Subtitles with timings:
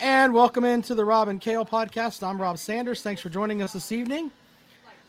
[0.00, 2.22] And welcome into the Rob and Kale podcast.
[2.22, 3.02] I'm Rob Sanders.
[3.02, 4.30] Thanks for joining us this evening.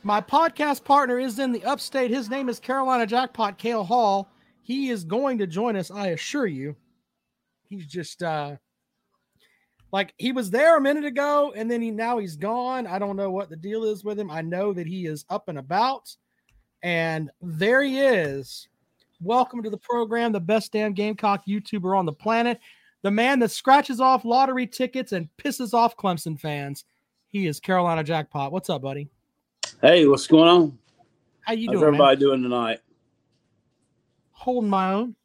[0.01, 2.09] My podcast partner is in the upstate.
[2.09, 4.31] His name is Carolina Jackpot Kale Hall.
[4.63, 6.75] He is going to join us, I assure you.
[7.69, 8.55] He's just uh
[9.91, 12.87] like he was there a minute ago and then he now he's gone.
[12.87, 14.31] I don't know what the deal is with him.
[14.31, 16.15] I know that he is up and about.
[16.81, 18.67] And there he is.
[19.21, 22.59] Welcome to the program, the best damn Gamecock YouTuber on the planet,
[23.01, 26.85] the man that scratches off lottery tickets and pisses off Clemson fans.
[27.27, 28.51] He is Carolina Jackpot.
[28.51, 29.09] What's up, buddy?
[29.81, 30.77] Hey, what's going on?
[31.41, 31.87] How you How's doing?
[31.87, 32.19] everybody man?
[32.19, 32.79] doing tonight?
[34.31, 35.15] Holding my own.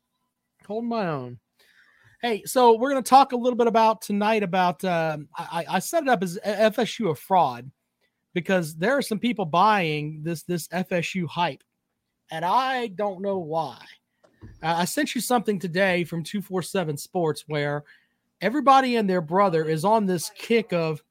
[0.66, 1.38] Holding my own.
[2.23, 5.78] Hey, so we're going to talk a little bit about tonight about um, I, I
[5.78, 7.70] set it up as FSU a fraud
[8.33, 11.62] because there are some people buying this this FSU hype,
[12.30, 13.84] and I don't know why.
[14.62, 17.84] Uh, I sent you something today from two four seven Sports where
[18.41, 21.03] everybody and their brother is on this kick of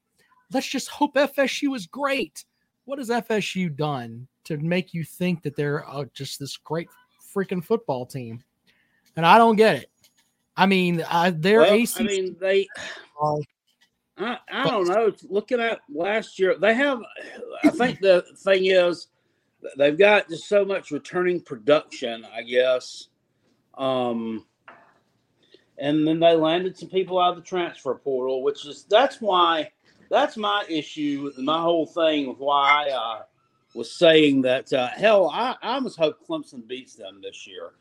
[0.52, 2.46] let's just hope FSU is great.
[2.86, 6.90] What has FSU done to make you think that they're uh, just this great
[7.34, 8.44] freaking football team?
[9.16, 9.90] And I don't get it.
[10.56, 12.02] I mean, uh, their Well, ACC.
[12.02, 12.68] I mean, they.
[14.18, 15.12] I, I don't know.
[15.30, 17.02] Looking at last year, they have.
[17.64, 19.08] I think the thing is,
[19.78, 22.26] they've got just so much returning production.
[22.32, 23.08] I guess,
[23.78, 24.46] um,
[25.78, 29.72] and then they landed some people out of the transfer portal, which is that's why
[30.10, 31.32] that's my issue.
[31.38, 33.22] My whole thing with why I uh,
[33.74, 37.72] was saying that uh, hell, I, I almost hope Clemson beats them this year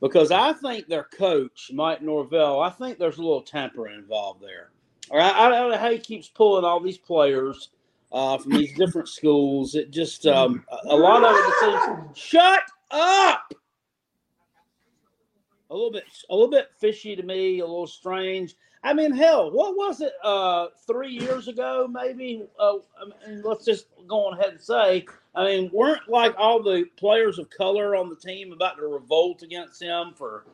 [0.00, 2.60] because I think their coach Mike Norvell.
[2.60, 4.70] I think there's a little tampering involved there.
[5.10, 7.70] All right, I don't know how he keeps pulling all these players
[8.12, 9.74] uh, from these different schools.
[9.74, 12.18] It just um, a a lot of it seems.
[12.18, 13.52] Shut up.
[15.70, 17.60] A little bit, a little bit fishy to me.
[17.60, 18.56] A little strange.
[18.82, 20.12] I mean, hell, what was it?
[20.24, 22.44] Uh, three years ago, maybe.
[22.58, 25.04] Uh, I mean, let's just go on ahead and say.
[25.34, 29.42] I mean, weren't like all the players of color on the team about to revolt
[29.42, 30.44] against him for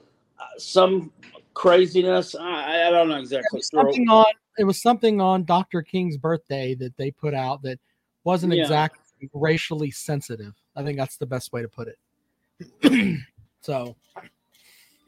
[0.41, 1.13] uh, some
[1.55, 2.35] craziness?
[2.35, 3.63] I, I don't know exactly.
[3.63, 4.27] something on
[4.59, 5.83] it was something on Dr.
[5.83, 7.79] King's birthday that they put out that
[8.25, 8.63] wasn't Yeah.
[8.63, 10.55] exactly racially sensitive.
[10.75, 13.19] I think that's the best way to put it.
[13.61, 13.97] so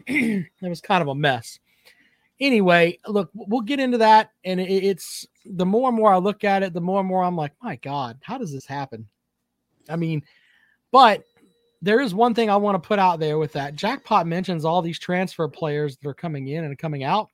[0.63, 1.59] it was kind of a mess.
[2.41, 6.45] Anyway, look, we'll get into that, and it, it's the more and more I look
[6.45, 9.09] at it, the more and more I'm like, my God, how does this happen?
[9.89, 10.23] I mean,
[10.93, 11.25] but
[11.83, 13.75] there is one thing I want to put out there with that.
[13.75, 17.29] Jackpot mentions all these transfer players that are coming in and coming out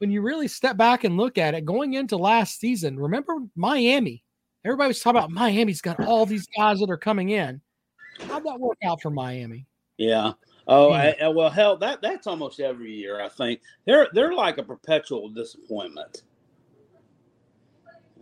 [0.00, 4.24] when you really step back and look at it, going into last season, remember Miami?
[4.64, 7.60] Everybody was talking about Miami's got all these guys that are coming in.
[8.20, 9.66] How'd that work out for Miami?
[9.98, 10.32] Yeah.
[10.70, 10.90] Oh.
[10.92, 13.20] I, I- well, hell, that that's almost every year.
[13.20, 16.22] I think they're they're like a perpetual disappointment.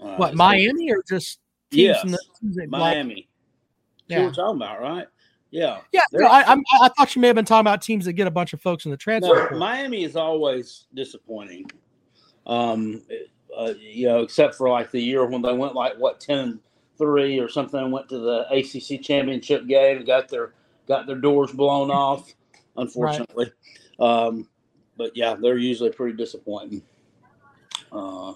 [0.01, 3.29] Uh, What Miami or just teams Yes, the like- Miami.
[4.09, 4.21] Yeah.
[4.21, 5.07] what we're talking about, right?
[5.51, 5.81] Yeah.
[5.93, 8.27] yeah, no, I, I'm- I thought you may have been talking about teams that get
[8.27, 9.49] a bunch of folks in the transfer.
[9.51, 9.59] No.
[9.59, 11.71] Miami is always disappointing.
[12.47, 13.03] Um,
[13.57, 16.61] uh, you know, except for like the year when they went like what ten and
[16.99, 20.53] three or something, went to the ACC championship game and got their
[20.87, 22.33] got their doors blown off.
[22.79, 23.53] Unfortunately,
[24.01, 24.49] um,
[24.97, 26.83] but yeah, they're usually pretty disappointing.
[27.93, 28.35] Uh,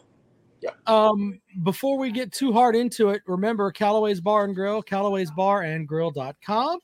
[0.87, 5.63] Um, before we get too hard into it, remember Callaway's Bar and Grill, Callaway's Bar
[5.63, 6.79] and Grill.com.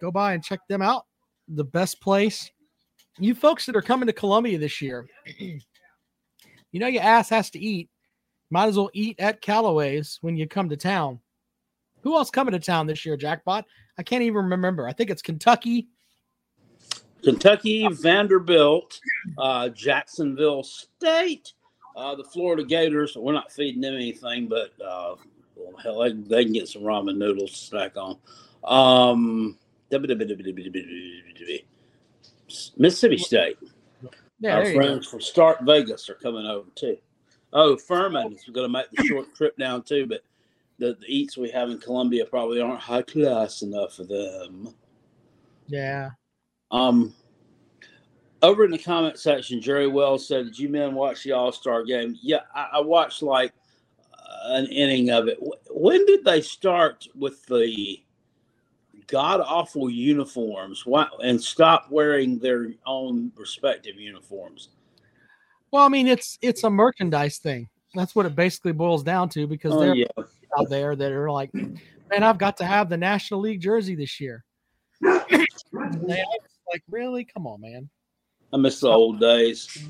[0.00, 1.06] Go by and check them out.
[1.48, 2.50] The best place.
[3.18, 5.06] You folks that are coming to Columbia this year,
[5.38, 5.60] you
[6.72, 7.88] know your ass has to eat.
[8.50, 11.20] Might as well eat at Callaway's when you come to town.
[12.02, 13.64] Who else coming to town this year, Jackpot?
[13.98, 14.88] I can't even remember.
[14.88, 15.88] I think it's Kentucky.
[17.22, 19.00] Kentucky, Vanderbilt,
[19.38, 21.52] uh, Jacksonville State,
[21.96, 23.16] uh, the Florida Gators.
[23.16, 25.16] We're not feeding them anything, but uh,
[25.56, 28.18] well, hell, they, they can get some ramen noodles to snack on.
[28.64, 29.58] Um,
[32.76, 33.58] Mississippi State.
[34.40, 36.96] Yeah, Our friends from StarkVegas are coming over too.
[37.52, 40.22] Oh, Furman is going to make the short trip down too, but
[40.78, 44.74] the, the eats we have in Columbia probably aren't high class enough for them.
[45.68, 46.10] Yeah.
[46.72, 47.14] Um,
[48.42, 51.84] over in the comment section, Jerry Wells said, "Did you men watch the All Star
[51.84, 53.52] game?" Yeah, I, I watched like
[54.14, 55.38] uh, an inning of it.
[55.40, 58.02] Wh- When did they start with the
[59.08, 64.70] god awful uniforms Why, and stop wearing their own respective uniforms?
[65.70, 67.68] Well, I mean, it's it's a merchandise thing.
[67.94, 70.06] That's what it basically boils down to because Oh, they're yeah,
[70.58, 74.18] out there that are like, man, I've got to have the National League jersey this
[74.20, 74.44] year.
[75.00, 75.46] Man,
[76.34, 77.24] it's like, really?
[77.24, 77.88] Come on, man.
[78.52, 79.88] I miss the old days.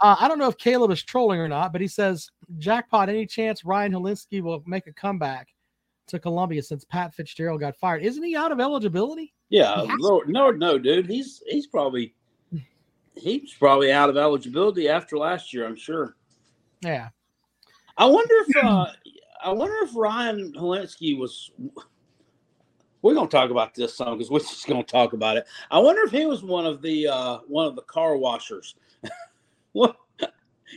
[0.00, 2.28] Uh, I don't know if Caleb is trolling or not, but he says,
[2.58, 3.08] "Jackpot.
[3.08, 5.48] Any chance Ryan Hilinski will make a comeback
[6.08, 8.02] to Columbia since Pat Fitzgerald got fired?
[8.02, 11.06] Isn't he out of eligibility?" Yeah, Lord, no, no, dude.
[11.06, 12.14] He's he's probably
[13.16, 15.66] he's probably out of eligibility after last year.
[15.66, 16.16] I'm sure.
[16.82, 17.08] Yeah.
[17.96, 18.86] I wonder if uh,
[19.42, 21.50] I wonder if Ryan Hilinski was.
[23.04, 25.46] We're gonna talk about this song because we're just gonna talk about it.
[25.70, 28.76] I wonder if he was one of the uh, one of the car washers.
[29.72, 29.96] what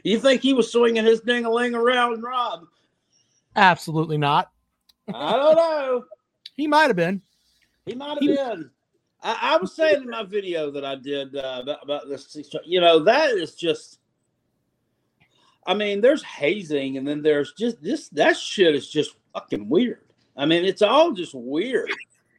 [0.03, 2.65] you think he was swinging his ding a ling around, Rob?
[3.55, 4.51] Absolutely not.
[5.07, 6.03] I don't know.
[6.57, 7.21] he might have been.
[7.85, 8.71] He might have been.
[9.23, 12.81] I, I, was saying in my video that I did uh, about, about this, you
[12.81, 13.99] know, that is just.
[15.65, 18.09] I mean, there's hazing, and then there's just this.
[18.09, 20.01] That shit is just fucking weird.
[20.35, 21.89] I mean, it's all just weird.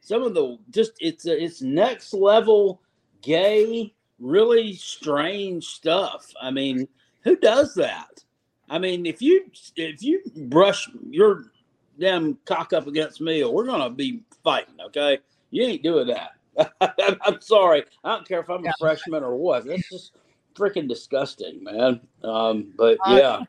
[0.09, 2.81] Some of the just it's it's next level
[3.21, 6.33] gay, really strange stuff.
[6.41, 6.89] I mean,
[7.25, 8.25] who does that?
[8.71, 11.53] I mean, if you if you brush your
[12.01, 14.77] damn cock up against me, we're gonna be fighting.
[14.87, 15.19] Okay,
[15.51, 16.31] you ain't doing that.
[17.27, 17.85] I'm sorry.
[18.03, 19.67] I don't care if I'm a freshman or what.
[19.67, 20.17] That's just
[20.55, 22.01] freaking disgusting, man.
[22.25, 23.29] Um, but uh, yeah.
[23.29, 23.45] Uh,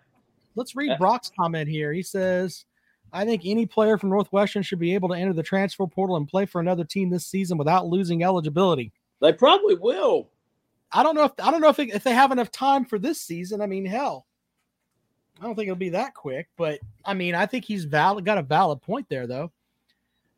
[0.55, 1.93] let's read Brock's comment here.
[1.93, 2.65] He says,
[3.11, 6.27] I think any player from Northwestern should be able to enter the transfer portal and
[6.27, 8.91] play for another team this season without losing eligibility.
[9.21, 10.29] They probably will.
[10.91, 12.97] I don't know if I don't know if, it, if they have enough time for
[12.97, 13.61] this season.
[13.61, 14.25] I mean, hell,
[15.39, 16.47] I don't think it'll be that quick.
[16.57, 18.25] But I mean, I think he's valid.
[18.25, 19.51] Got a valid point there, though.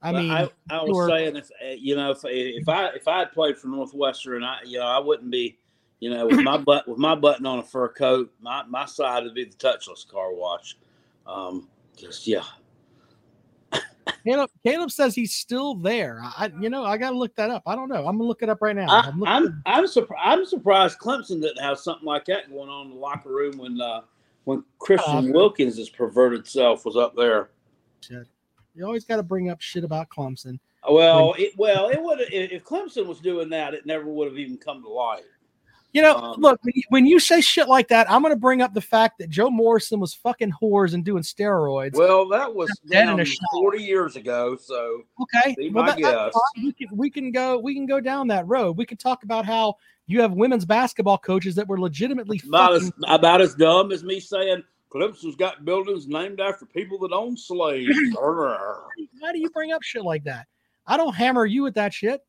[0.01, 3.19] I mean, I, I was saying if eh, you know if if I if I
[3.19, 5.59] had played for Northwestern, I you know I wouldn't be
[5.99, 9.23] you know with my butt with my button on a fur coat, my my side
[9.23, 10.75] would be the touchless car wash.
[11.27, 12.43] Um, just yeah.
[14.23, 16.21] Caleb, Caleb says he's still there.
[16.23, 17.63] I you know I got to look that up.
[17.65, 18.07] I don't know.
[18.07, 18.87] I'm gonna look it up right now.
[18.87, 20.21] I, I'm I'm, I'm, surprised.
[20.23, 23.79] I'm surprised Clemson didn't have something like that going on in the locker room when
[23.79, 24.01] uh,
[24.45, 27.49] when Christian uh, Wilkins' perverted self was up there.
[28.01, 28.27] Shit.
[28.75, 30.59] You always got to bring up shit about Clemson.
[30.89, 34.37] Well, when, it well it would if Clemson was doing that, it never would have
[34.37, 35.23] even come to light.
[35.93, 36.59] You know, um, look
[36.89, 39.49] when you say shit like that, I'm going to bring up the fact that Joe
[39.49, 41.95] Morrison was fucking whores and doing steroids.
[41.95, 44.55] Well, that was damn 40 years ago.
[44.55, 48.77] So okay, well, that, we, can, we can go we can go down that road.
[48.77, 49.75] We can talk about how
[50.07, 54.19] you have women's basketball coaches that were legitimately about, as, about as dumb as me
[54.19, 57.97] saying Clemson's got buildings named after people that own slaves.
[59.19, 60.47] Why do you bring up shit like that?
[60.85, 62.21] I don't hammer you with that shit.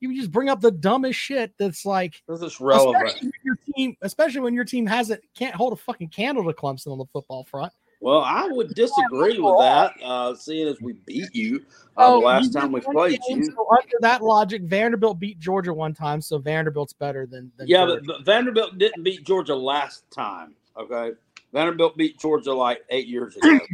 [0.00, 3.06] You just bring up the dumbest shit that's like this is relevant.
[3.06, 6.52] Especially when your team, especially when your team hasn't can't hold a fucking candle to
[6.52, 7.72] Clemson on the football front.
[8.00, 11.64] Well, I would disagree with that, uh, seeing as we beat you
[11.96, 13.44] uh, oh, the last time we played you.
[13.44, 17.50] So under that logic, Vanderbilt beat Georgia one time, so Vanderbilt's better than.
[17.56, 20.54] than yeah, but, but Vanderbilt didn't beat Georgia last time.
[20.76, 21.16] Okay,
[21.52, 23.58] Vanderbilt beat Georgia like eight years ago.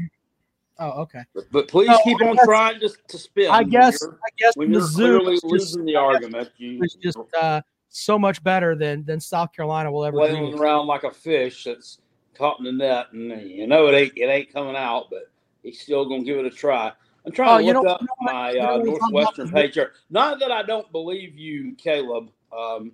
[0.79, 1.23] oh, okay.
[1.35, 3.51] But, but please no, keep on guess, trying to, to spin.
[3.51, 4.03] I guess.
[4.03, 8.75] I guess when you're clearly losing the argument, you it's just uh, so much better
[8.75, 10.17] than than South Carolina will ever.
[10.17, 11.99] Flailing around like a fish that's
[12.35, 15.31] caught in the net, and you know it ain't it ain't coming out, but
[15.63, 16.93] he's still gonna give it a try.
[17.27, 19.93] I'm trying oh, to look up you know my uh, Northwestern page here.
[20.11, 22.31] Not that I don't believe you, Caleb.
[22.57, 22.93] Um,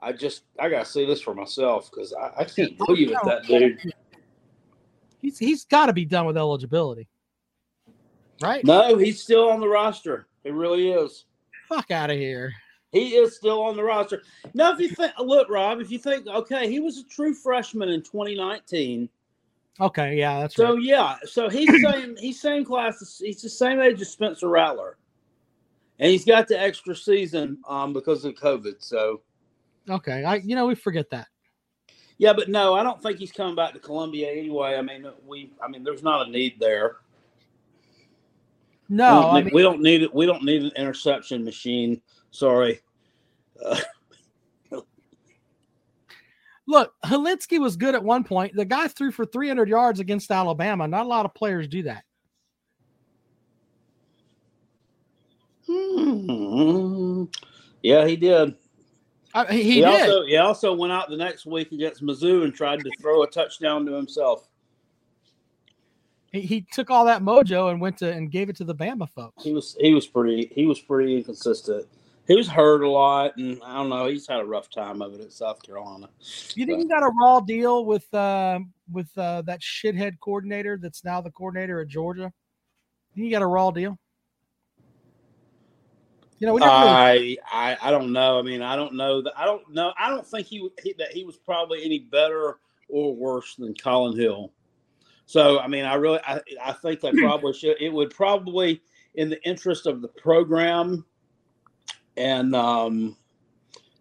[0.00, 3.44] I just I gotta see this for myself because I, I, can't believe it, that
[3.44, 3.92] dude
[5.22, 7.08] he's he's got to be done with eligibility,
[8.42, 8.64] right?
[8.64, 10.26] No, he's still on the roster.
[10.44, 11.24] He really is.
[11.68, 12.52] Fuck out of here.
[12.90, 14.22] He is still on the roster.
[14.52, 17.88] Now, if you think, look, Rob, if you think, okay, he was a true freshman
[17.88, 19.08] in 2019.
[19.80, 20.74] Okay, yeah, that's so.
[20.74, 20.82] Right.
[20.82, 22.16] Yeah, so he's same.
[22.16, 23.18] he's same class.
[23.18, 24.98] He's the same age as Spencer Rattler,
[25.98, 28.74] and he's got the extra season um because of COVID.
[28.80, 29.22] So.
[29.88, 31.28] Okay, I you know we forget that.
[32.18, 34.76] Yeah, but no, I don't think he's coming back to Columbia anyway.
[34.76, 36.98] I mean, we, I mean, there's not a need there.
[38.92, 40.14] No, we don't, need, mean, we don't need it.
[40.14, 42.02] We don't need an interception machine.
[42.30, 42.80] Sorry.
[43.64, 43.80] Uh,
[46.66, 48.54] Look, Hilinski was good at one point.
[48.54, 50.86] The guy threw for 300 yards against Alabama.
[50.86, 52.04] Not a lot of players do that.
[55.66, 57.24] Hmm.
[57.80, 58.54] Yeah, he did.
[59.48, 59.86] He, he, he did.
[59.86, 63.26] Also, he also went out the next week against Mizzou and tried to throw a
[63.26, 64.48] touchdown to himself.
[66.32, 69.08] He, he took all that mojo and went to and gave it to the Bama
[69.10, 69.44] folks.
[69.44, 71.86] He was he was pretty he was pretty inconsistent.
[72.28, 74.06] He was hurt a lot, and I don't know.
[74.06, 76.08] He's had a rough time of it at South Carolina.
[76.54, 78.60] You think he got a raw deal with uh,
[78.90, 82.32] with uh, that shithead coordinator that's now the coordinator at Georgia?
[83.14, 83.98] You got a raw deal?
[86.38, 88.38] You know, really- I, I I don't know.
[88.38, 89.32] I mean, I don't know that.
[89.36, 89.92] I don't know.
[89.98, 92.58] I don't think he, he that he was probably any better
[92.88, 94.52] or worse than Collin Hill.
[95.26, 97.76] So I mean, I really I, I think they probably should.
[97.80, 98.82] It would probably,
[99.14, 101.04] in the interest of the program,
[102.16, 103.16] and um,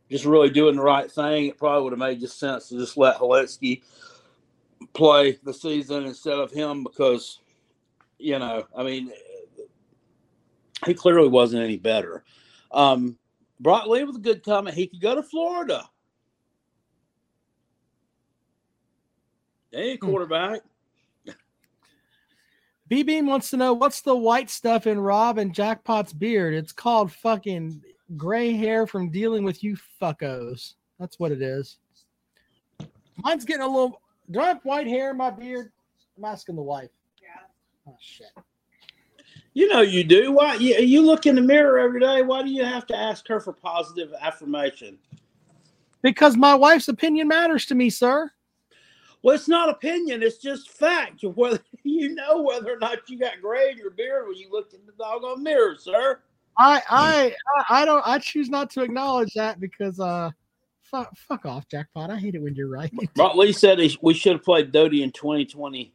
[0.10, 2.98] just really doing the right thing, it probably would have made just sense to just
[2.98, 3.82] let Hilinski
[4.94, 7.40] play the season instead of him because,
[8.18, 9.12] you know, I mean,
[10.86, 12.24] he clearly wasn't any better.
[12.72, 13.18] Um,
[13.60, 14.76] Brock Lee with a good comment.
[14.76, 15.88] He could go to Florida.
[19.72, 20.62] Hey, quarterback.
[22.92, 26.54] B Beam wants to know what's the white stuff in Rob and Jackpot's beard.
[26.54, 27.82] It's called fucking
[28.18, 30.74] gray hair from dealing with you fuckos.
[31.00, 31.78] That's what it is.
[33.16, 34.02] Mine's getting a little.
[34.30, 35.72] Do I have white hair in my beard?
[36.18, 36.90] I'm asking the wife.
[37.24, 37.30] Yeah.
[37.88, 38.28] Oh shit.
[39.54, 40.34] You know you do.
[40.34, 42.24] Why you, you look in the mirror every day?
[42.24, 44.98] Why do you have to ask her for positive affirmation?
[46.02, 48.34] Because my wife's opinion matters to me, sir.
[49.24, 51.24] Well, it's not opinion; it's just fact.
[51.24, 54.74] Whether you know whether or not you got gray in your beard when you look
[54.74, 56.20] in the doggone mirror, sir.
[56.58, 60.32] I I I I don't I choose not to acknowledge that because uh
[60.82, 62.10] fuck fuck off, jackpot.
[62.10, 62.92] I hate it when you're right.
[63.36, 65.94] Lee said he, we should have played Doty in 2020.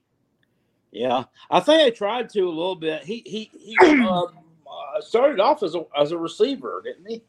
[0.92, 3.04] Yeah, I think they tried to a little bit.
[3.04, 4.28] He he he um,
[4.66, 7.22] uh, started off as a as a receiver, didn't he?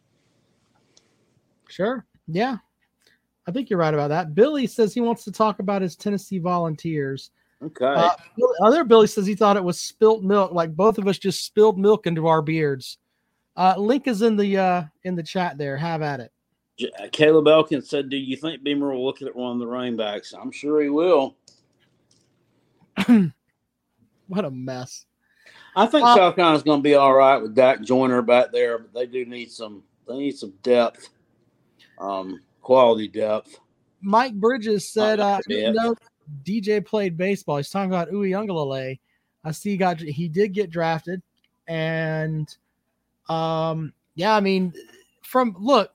[1.67, 2.05] Sure.
[2.27, 2.57] Yeah.
[3.47, 4.35] I think you're right about that.
[4.35, 7.31] Billy says he wants to talk about his Tennessee volunteers.
[7.63, 7.85] Okay.
[7.85, 8.11] Uh,
[8.61, 11.79] other Billy says he thought it was spilt milk, like both of us just spilled
[11.79, 12.97] milk into our beards.
[13.55, 15.75] Uh, link is in the uh, in the chat there.
[15.77, 16.31] Have at it.
[17.11, 20.33] Caleb Elkins said, "Do you think Beamer will look at one of the running backs?"
[20.39, 21.35] I'm sure he will.
[24.27, 25.05] What a mess.
[25.75, 28.77] I think Uh, South Carolina's going to be all right with Dak Joyner back there,
[28.79, 29.83] but they do need some.
[30.07, 31.09] They need some depth,
[31.99, 33.61] um, quality depth.
[34.01, 35.95] Mike Bridges said, uh, much I didn't know
[36.43, 37.55] DJ played baseball.
[37.55, 38.99] He's talking about Uiagalelei.
[39.45, 41.21] I see he got he did get drafted,
[41.69, 42.53] and
[43.29, 44.73] um, yeah, I mean,
[45.21, 45.93] from look,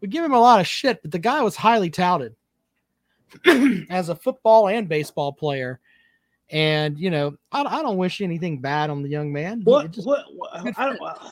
[0.00, 2.36] we give him a lot of shit, but the guy was highly touted
[3.90, 5.80] as a football and baseball player.
[6.50, 9.62] And you know, I, I don't wish anything bad on the young man.
[9.64, 9.90] What?
[9.90, 11.02] just- what, what I don't.
[11.02, 11.30] Uh,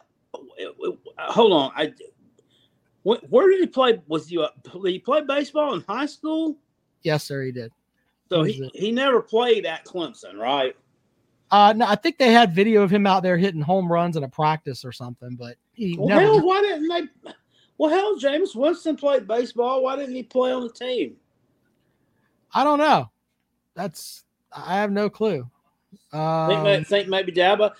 [1.31, 1.71] hold on.
[1.77, 1.93] I.
[3.03, 4.01] Where, where did he play?
[4.09, 4.47] Was you?
[4.65, 6.57] Did he play baseball in high school?
[7.03, 7.73] yes, sir, he did.
[8.29, 10.77] So he, he never played at Clemson, right?
[11.51, 14.25] Uh, no, I think they had video of him out there hitting home runs in
[14.25, 16.21] a practice or something, but he Well, never.
[16.21, 17.33] hell, why didn't they?
[17.79, 19.83] Well, hell, Jameis Winston played baseball.
[19.85, 21.17] Why didn't he play on the team?
[22.53, 23.09] I don't know.
[23.75, 25.49] That's I have no clue.
[26.11, 27.71] think, Um, may- think maybe Daba.
[27.71, 27.75] uh,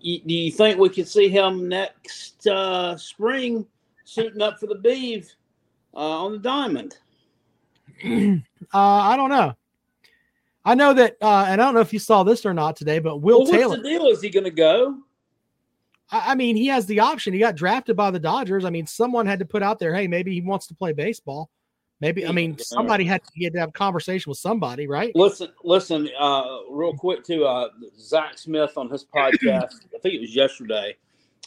[0.00, 3.66] you- Do you think we could see him next uh, spring
[4.12, 5.30] suiting up for the Beeve
[5.94, 6.96] uh, on the diamond?
[8.04, 8.40] uh,
[8.72, 9.54] I don't know.
[10.64, 13.00] I know that, uh, and I don't know if you saw this or not today,
[13.00, 13.68] but Will Well, Taylor.
[13.70, 14.06] what's the deal?
[14.06, 14.98] Is he going to go?
[16.10, 17.32] I, I mean, he has the option.
[17.32, 18.64] He got drafted by the Dodgers.
[18.64, 21.50] I mean, someone had to put out there, hey, maybe he wants to play baseball.
[22.00, 25.14] Maybe I mean somebody had to, he had to have a conversation with somebody, right?
[25.14, 29.74] Listen, listen, uh, real quick to uh, Zach Smith on his podcast.
[29.94, 30.96] I think it was yesterday.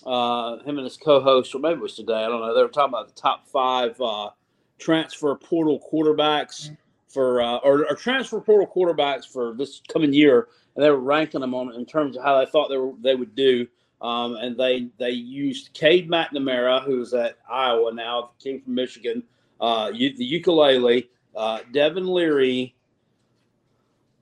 [0.06, 2.24] Uh, him and his co-host, or maybe it was today.
[2.24, 2.56] I don't know.
[2.56, 4.30] They were talking about the top five uh,
[4.78, 6.76] transfer portal quarterbacks
[7.08, 11.42] for, uh, or, or transfer portal quarterbacks for this coming year, and they were ranking
[11.42, 13.68] them on in terms of how they thought they were they would do.
[14.02, 19.24] Um, and they they used Cade McNamara, who's at Iowa now, came from Michigan.
[19.60, 22.75] Uh, the ukulele, uh, Devin Leary,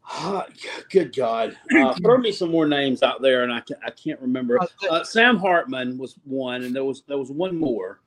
[0.06, 0.46] Ah,
[0.90, 1.58] good God!
[1.76, 4.62] Uh, throw me some more names out there, and I can, I can't remember.
[4.62, 8.00] Uh, Uh, Sam Hartman was one, and there was there was one more.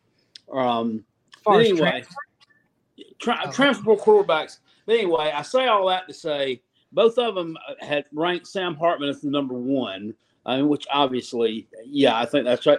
[0.52, 1.04] Um,
[1.48, 2.04] anyway,
[3.20, 3.50] tra- Oh.
[3.50, 4.58] transferable quarterbacks.
[4.84, 6.62] But anyway, I say all that to say
[6.92, 10.14] both of them had ranked Sam Hartman as the number one.
[10.44, 12.78] I mean, which obviously, yeah, I think that's right.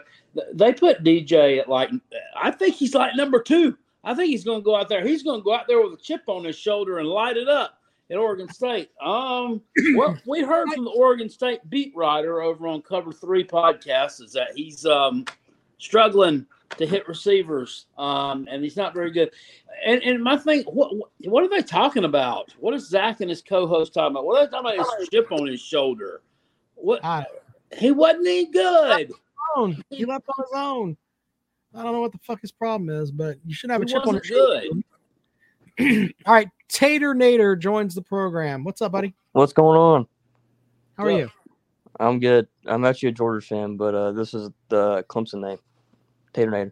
[0.54, 1.90] They put DJ at like,
[2.36, 3.78] I think he's like number two.
[4.06, 5.06] I think he's going to go out there.
[5.06, 7.50] He's going to go out there with a chip on his shoulder and light it
[7.50, 8.90] up at Oregon State.
[9.02, 9.62] Um,
[9.94, 14.34] what we heard from the Oregon State beat writer over on Cover Three podcast is
[14.34, 15.26] that he's um,
[15.78, 16.46] struggling
[16.78, 19.32] to hit receivers, um, and he's not very good.
[19.86, 20.94] And, and my thing, what
[21.26, 22.54] what are they talking about?
[22.60, 24.26] What is Zach and his co-host talking about?
[24.26, 25.00] What are they talking about?
[25.00, 26.22] His chip on his shoulder.
[26.76, 27.26] What I
[27.76, 29.12] he wasn't any good.
[29.90, 30.98] He left on his own.
[31.74, 33.94] I don't know what the fuck his problem is, but you shouldn't have a He
[33.94, 34.84] chip on wasn't his
[35.80, 36.14] shoulder.
[36.26, 38.64] All right, Tater Nader joins the program.
[38.64, 39.14] What's up, buddy?
[39.32, 40.08] What's going on?
[40.98, 41.18] How are Yeah.
[41.18, 41.30] you?
[42.00, 42.48] I'm good.
[42.66, 45.58] I'm actually a Georgia fan, but uh, this is the Clemson name,
[46.34, 46.72] Tater Nader.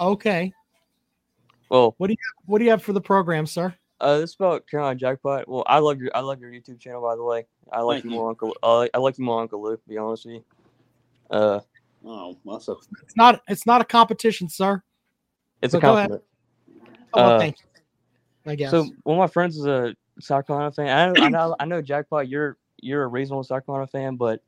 [0.00, 0.52] Okay.
[1.70, 3.74] Well, what do you have, what do you have for the program, sir?
[4.00, 5.48] Uh, this is about Carolina Jackpot.
[5.48, 7.46] Well, I love your I love your YouTube channel, by the way.
[7.72, 8.16] I like Thank you you.
[8.16, 8.54] more, Uncle.
[8.62, 9.82] I like, I like you more, Uncle Luke.
[9.82, 10.44] To be honest with you.
[11.30, 11.60] Uh,
[12.06, 12.72] Oh, that's a
[13.02, 14.82] It's not it's not a competition, sir.
[15.62, 16.10] it's So a go ahead.
[16.10, 16.22] compliment.
[17.14, 17.66] Oh, well, Uh, thank you.
[18.46, 18.70] I guess.
[18.70, 20.88] So one of my friends is a South Carolina fan.
[20.88, 22.28] I know, I know, I know, Jackpot.
[22.28, 24.42] You're you're a reasonable South Carolina fan, but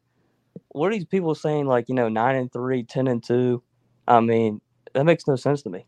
[0.68, 1.66] what are these people saying?
[1.66, 3.62] Like you know, nine and three, 10 and two.
[4.06, 4.60] I mean,
[4.92, 5.86] that makes no sense to me.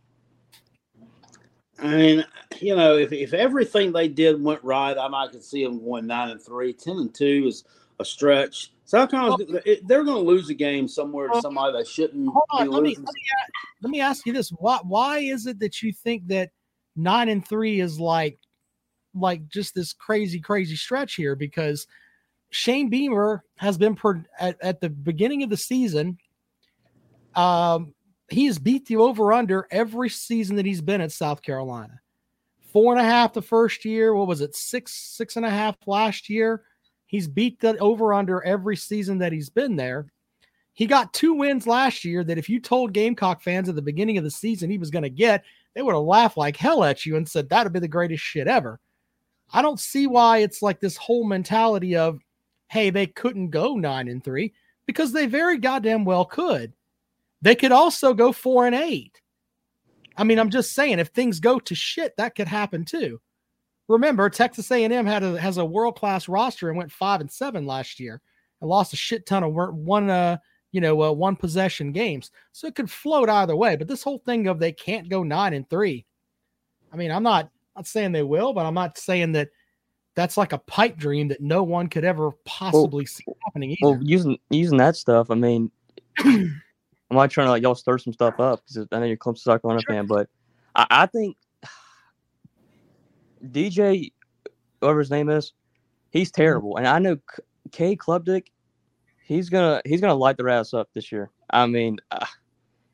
[1.80, 2.24] I mean,
[2.60, 6.06] you know, if, if everything they did went right, I might could see them going
[6.06, 6.72] nine and three.
[6.72, 7.64] Ten and two is
[8.00, 8.72] a stretch.
[8.84, 9.44] South Carolina,
[9.86, 12.82] they're going to lose a game somewhere to somebody they shouldn't Hold on, be let
[12.82, 13.22] me, let me
[13.82, 16.50] let me ask you this: why why is it that you think that
[16.98, 18.38] nine and three is like
[19.14, 21.34] like just this crazy crazy stretch here?
[21.34, 21.86] Because
[22.50, 26.18] Shane Beamer has been per, at, at the beginning of the season.
[27.34, 27.94] Um,
[28.30, 32.00] he has beat the over under every season that he's been at South Carolina.
[32.72, 34.14] Four and a half the first year.
[34.14, 34.54] What was it?
[34.54, 36.62] Six six and a half last year.
[37.06, 40.06] He's beat the over under every season that he's been there.
[40.74, 44.18] He got two wins last year that if you told Gamecock fans at the beginning
[44.18, 45.42] of the season he was going to get,
[45.74, 48.48] they would have laughed like hell at you and said that'd be the greatest shit
[48.48, 48.80] ever.
[49.52, 52.20] I don't see why it's like this whole mentality of,
[52.68, 54.52] hey, they couldn't go nine and three
[54.86, 56.72] because they very goddamn well could.
[57.40, 59.20] They could also go four and eight.
[60.16, 63.20] I mean, I'm just saying, if things go to shit, that could happen too.
[63.86, 67.64] Remember, Texas A&M had a, has a world class roster and went five and seven
[67.64, 68.20] last year
[68.60, 70.36] and lost a shit ton of one, uh,
[70.72, 72.30] you know, uh, one possession games.
[72.52, 73.76] So it could float either way.
[73.76, 76.04] But this whole thing of they can't go nine and three.
[76.92, 79.50] I mean, I'm not not saying they will, but I'm not saying that
[80.14, 83.92] that's like a pipe dream that no one could ever possibly see happening either.
[83.92, 85.70] Well, using using that stuff, I mean,
[86.18, 86.60] I'm
[87.10, 89.62] not trying to like y'all stir some stuff up because I know you're Clemson South
[89.62, 90.28] Carolina fan, but
[90.74, 91.36] I, I think
[93.46, 94.12] DJ,
[94.80, 95.52] whatever his name is,
[96.10, 98.48] he's terrible, and I know K- Cade Klubnik,
[99.28, 101.30] he's gonna he's gonna light their ass up this year.
[101.50, 102.24] I mean, uh,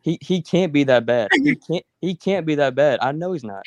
[0.02, 1.28] he he can't be that bad.
[1.32, 2.98] He can't he can't be that bad.
[3.00, 3.62] I know he's not.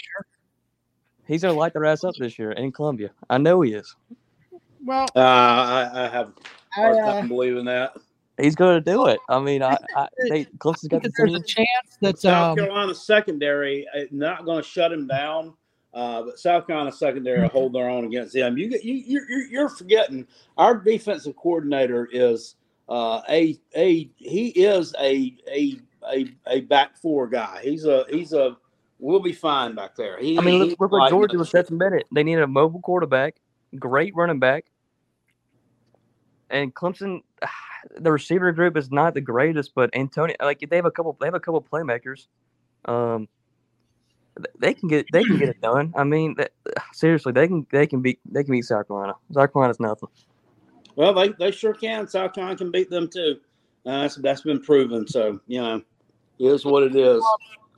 [1.25, 3.09] He's gonna light their ass up this year in Columbia.
[3.29, 3.95] I know he is.
[4.85, 6.33] well, Uh, I, I have a
[6.77, 7.93] I, hard uh, time believing that.
[8.39, 9.19] He's gonna do it.
[9.29, 12.51] I mean, I, I they Clemson's I got think the there's a chance that South
[12.51, 15.53] um, Carolina secondary uh, not going to shut him down,
[15.93, 18.57] uh, but South Carolina secondary hold their own against them.
[18.57, 22.55] You get you you're, you're- you're forgetting our defensive coordinator is
[22.89, 25.79] uh, a a he is a a
[26.11, 27.59] a a back four guy.
[27.63, 28.57] He's a he's a
[28.99, 30.17] we'll be fine back there.
[30.19, 32.05] He, I mean, look, look what like- Georgia was Stetson Bennett.
[32.13, 33.35] They needed a mobile quarterback,
[33.77, 34.65] great running back,
[36.49, 37.21] and Clemson.
[37.99, 41.27] The receiver group is not the greatest, but Antonio, like they have a couple, they
[41.27, 42.27] have a couple playmakers.
[42.83, 43.29] Um,
[44.59, 45.93] they can get they can get it done.
[45.95, 46.49] I mean, th-
[46.93, 49.15] seriously, they can they can beat they can beat South Carolina.
[49.31, 50.09] South Carolina's nothing.
[50.95, 52.07] Well, they, they sure can.
[52.07, 53.39] South Carolina can beat them too.
[53.85, 55.07] Uh, that's that's been proven.
[55.07, 55.81] So you know,
[56.39, 57.23] it is what it is.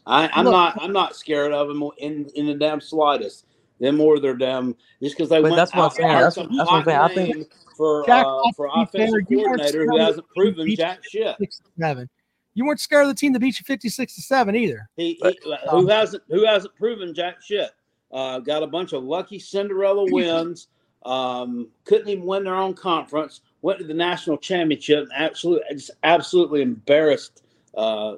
[0.05, 3.45] I, I'm not I'm not scared of them in in the damn slightest.
[3.79, 6.09] Them or their damn just because they But went that's what I'm out saying.
[6.19, 6.99] That's some what- that's what I'm saying.
[6.99, 10.25] I think- for Jack, uh, for to be fair, offensive you weren't coordinator who hasn't
[10.35, 11.37] proven beat- jack shit.
[11.39, 12.09] six seven.
[12.55, 14.89] You weren't scared of the team that beat you 56 to 7 either.
[14.97, 17.71] He, But- he who hasn't who hasn't proven jack shit.
[18.11, 20.67] Uh, got a bunch of lucky Cinderella wins.
[21.05, 23.41] Um, couldn't even win their own conference.
[23.61, 25.03] Went to the national championship.
[25.03, 27.43] and Absolutely, just absolutely embarrassed
[27.77, 28.15] uh,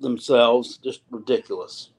[0.00, 0.78] themselves.
[0.78, 1.90] Just ridiculous.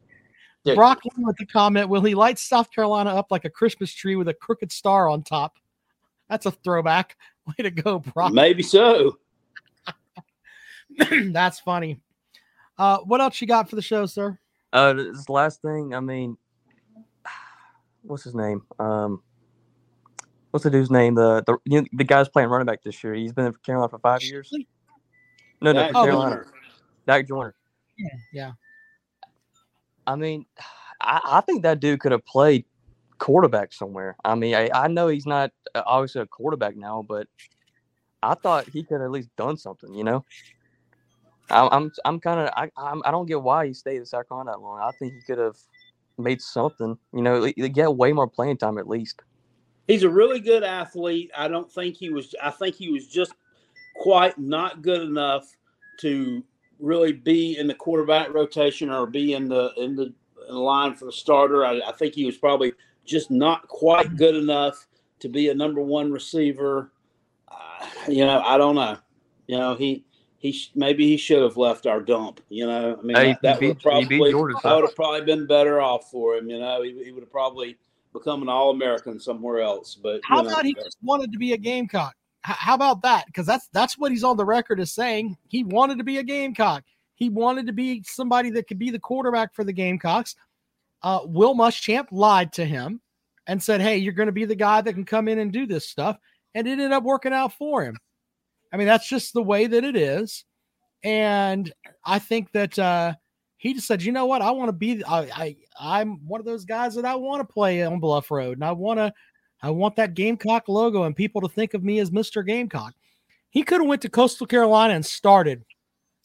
[0.65, 0.76] Ridiculous.
[0.76, 4.28] Brock with the comment, will he light South Carolina up like a Christmas tree with
[4.28, 5.58] a crooked star on top?
[6.30, 7.17] That's a throwback.
[7.48, 8.34] Way to go, Brock.
[8.34, 9.17] Maybe so.
[11.32, 11.99] That's funny.
[12.77, 14.38] Uh, what else you got for the show, sir?
[14.73, 16.38] Uh, this last thing, I mean,
[18.01, 18.63] what's his name?
[18.80, 19.21] Um,
[20.51, 21.15] what's the dude's name?
[21.15, 23.13] The the you know, the guy's playing running back this year.
[23.13, 24.49] He's been in Carolina for five years.
[25.62, 26.36] No, no, Dak for Oh, Carolina.
[26.36, 26.47] Joyner.
[27.08, 27.56] Dak Joyner.
[27.97, 28.51] Yeah, yeah.
[30.08, 30.45] I mean,
[30.99, 32.65] I, I think that dude could have played
[33.19, 34.15] quarterback somewhere.
[34.25, 37.27] I mean, I, I know he's not uh, obviously a quarterback now, but
[38.23, 39.93] I thought he could have at least done something.
[39.93, 40.25] You know,
[41.52, 44.52] I'm I'm kind of I I'm, I don't get why he stayed in South Carolina
[44.52, 44.80] that long.
[44.80, 45.58] I think he could have
[46.18, 46.98] made something.
[47.14, 49.22] You know, get way more playing time at least.
[49.88, 51.32] He's a really good athlete.
[51.36, 52.34] I don't think he was.
[52.42, 53.34] I think he was just
[53.96, 55.56] quite not good enough
[56.00, 56.44] to
[56.80, 60.14] really be in the quarterback rotation or be in the in the,
[60.50, 61.66] in line for the starter.
[61.66, 62.74] I, I think he was probably
[63.06, 64.88] just not quite good enough
[65.20, 66.92] to be a number one receiver.
[67.50, 68.98] uh, you know, I don't know.
[69.48, 70.06] You know, he
[70.41, 72.41] he sh- maybe he should have left our dump.
[72.49, 74.84] You know, I mean Hey, that, that he would beat- he beat probably that would
[74.84, 76.49] have probably been better off for him.
[76.49, 77.77] You know, he, he would have probably
[78.12, 79.95] become an All American somewhere else.
[79.95, 82.15] But you How know, about he just wanted to be a Gamecock?
[82.47, 83.27] H- how about that?
[83.27, 85.38] Because that's that's what he's on the record as saying.
[85.47, 86.84] He wanted to be a Gamecock.
[87.13, 90.36] He wanted to be somebody that could be the quarterback for the Gamecocks.
[91.04, 92.99] Uh, Will Muschamp lied to him
[93.45, 95.67] and said, "Hey, you're going to be the guy that can come in and do
[95.67, 96.17] this stuff,"
[96.56, 97.95] and it ended up working out for him.
[98.72, 100.46] I mean, that's just the way that it is,
[101.04, 101.72] and
[102.06, 103.14] I think that uh,
[103.58, 104.42] he just said, "You know what?
[104.42, 105.04] I want to be.
[105.06, 108.58] I, I I'm one of those guys that I want to play on Bluff Road,
[108.58, 109.14] and I want to."
[109.64, 112.46] I want that Gamecock logo and people to think of me as Mr.
[112.46, 112.94] Gamecock.
[113.52, 115.64] He could have went to Coastal Carolina and started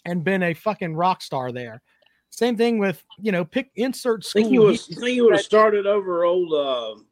[0.04, 1.82] and been a fucking rock star there.
[2.30, 4.42] Same thing with, you know, pick insert I school.
[4.42, 4.88] think he was.
[4.90, 6.52] I think he would have started over old.
[6.52, 7.02] Uh,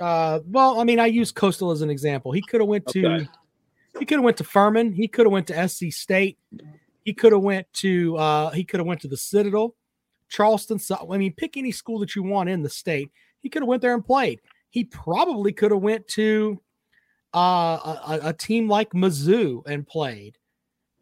[0.00, 2.32] uh well, I mean, I use Coastal as an example.
[2.32, 3.28] He could have went to Okay.
[3.98, 6.38] he could have went to Furman, he could have went to SC State,
[7.04, 9.74] he could have went to uh he could have went to the Citadel,
[10.28, 10.78] Charleston.
[10.78, 13.10] So, I mean, pick any school that you want in the state.
[13.40, 14.40] He could have went there and played.
[14.70, 16.60] He probably could have went to
[17.34, 20.36] uh, a, a- a team like Mizzou and played,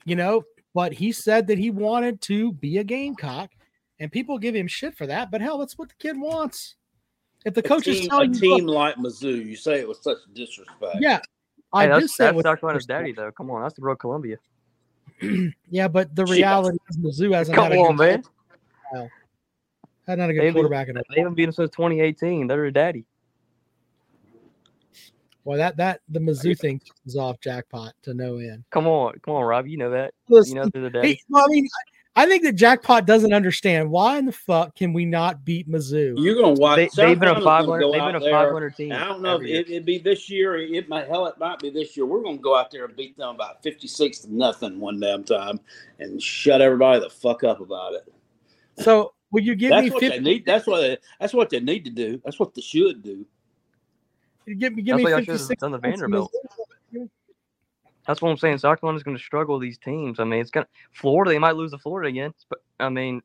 [0.04, 0.42] you know.
[0.74, 3.50] But he said that he wanted to be a Gamecock,
[3.98, 5.30] and people give him shit for that.
[5.30, 6.76] But hell, that's what the kid wants.
[7.46, 9.78] If the a coach is team, telling a you, team look, like Mizzou, you say
[9.80, 10.96] it with such disrespect.
[11.00, 11.20] yeah,
[11.72, 13.30] I Hey, did that's, say it that's with South Carolina's daddy, though.
[13.32, 14.36] Come on, that's the Road Columbia.
[15.70, 16.36] Yeah, but the Shit.
[16.36, 18.24] reality is Mizzou hasn't Come had a on, good,
[18.94, 19.08] man.
[20.06, 21.06] Had not a They good haven't- quarterback in it.
[21.14, 22.46] They haven't beaten since 2018.
[22.48, 23.06] They're a daddy.
[25.44, 28.64] Well, that that the Mizzou thing is off jackpot to no end.
[28.70, 29.68] Come on, come on, Rob.
[29.68, 30.12] You know that.
[30.28, 31.08] Listen, You know they're the daddy.
[31.14, 31.68] Hey, well, I mean,
[32.16, 35.70] I I think that Jackpot doesn't understand why in the fuck can we not beat
[35.70, 36.14] Mizzou?
[36.16, 36.76] You're gonna watch.
[36.76, 37.92] They, they've been a 500.
[37.92, 38.90] They've been a 500 team.
[38.92, 40.56] I don't know if it, it'd be this year.
[40.56, 42.04] It might hell, it might be this year.
[42.04, 45.22] We're gonna go out there and beat them about fifty six to nothing one damn
[45.22, 45.60] time,
[46.00, 48.12] and shut everybody the fuck up about it.
[48.78, 50.18] So will you give That's me what 50?
[50.18, 50.46] they need.
[50.46, 50.80] That's what.
[50.80, 52.20] They, that's what they need to do.
[52.24, 53.24] That's what they should do.
[54.58, 56.32] Give me give That's me what y'all should 56 have done the Vanderbilt.
[56.32, 56.65] Mizzou.
[58.06, 58.58] That's what I'm saying.
[58.58, 60.20] South Carolina's going to struggle with these teams.
[60.20, 61.30] I mean, it's gonna Florida.
[61.30, 62.32] They might lose to Florida again.
[62.48, 63.22] But I mean,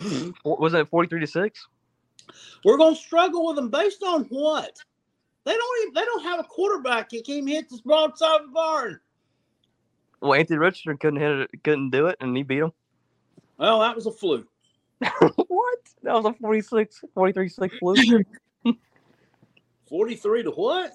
[0.00, 0.30] hmm.
[0.44, 1.66] wasn't it 43 to six?
[2.64, 4.78] We're gonna struggle with them based on what?
[5.44, 5.94] They don't even.
[5.94, 9.00] They don't have a quarterback that can hit this broadside of the barn.
[10.20, 12.72] Well, Anthony Richardson couldn't hit it, couldn't do it, and he beat him.
[13.58, 14.48] Well, that was a fluke.
[15.00, 15.78] what?
[16.02, 18.26] That was a 46, 43 6 fluke.
[19.88, 20.92] Forty three to what?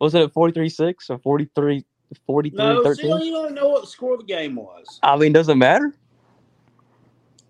[0.00, 1.84] was it 43 6 or 43
[2.26, 3.26] 43 No, see, 13?
[3.26, 4.98] you don't know what the score of the game was.
[5.02, 5.94] I mean, doesn't matter.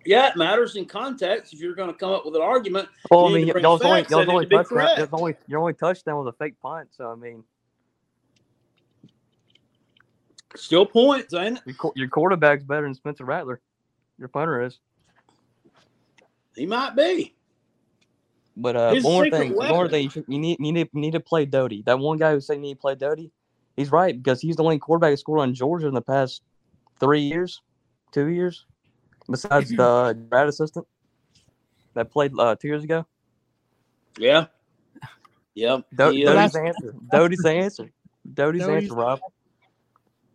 [0.05, 1.53] Yeah, it matters in context.
[1.53, 4.27] If you're going to come up with an argument, Well, I mean, y'all's only, y'all's
[4.27, 5.09] only touchdown.
[5.11, 6.89] Only, your only touchdown was a fake punt.
[6.91, 7.43] So I mean,
[10.55, 11.75] still points, ain't it?
[11.81, 13.61] your, your quarterback's better than Spencer Rattler.
[14.17, 14.79] Your punter is.
[16.55, 17.35] He might be.
[18.57, 20.99] But uh, one more thing, one more thing, you, should, you need you need you
[20.99, 21.83] need to play Doty.
[21.83, 23.31] That one guy who said you need to play Doty,
[23.81, 26.43] he's right because he's the only quarterback who scored on Georgia in the past
[26.99, 27.61] three years,
[28.11, 28.65] two years,
[29.29, 29.77] besides mm-hmm.
[29.77, 30.87] the uh, grad assistant
[31.93, 33.05] that played uh, two years ago.
[34.17, 34.45] Yeah.
[35.53, 35.79] Yeah.
[35.95, 36.95] Do- he uh, Doty's the answer.
[37.11, 37.91] Doty's the answer.
[38.33, 39.19] Doty's the answer, Rob.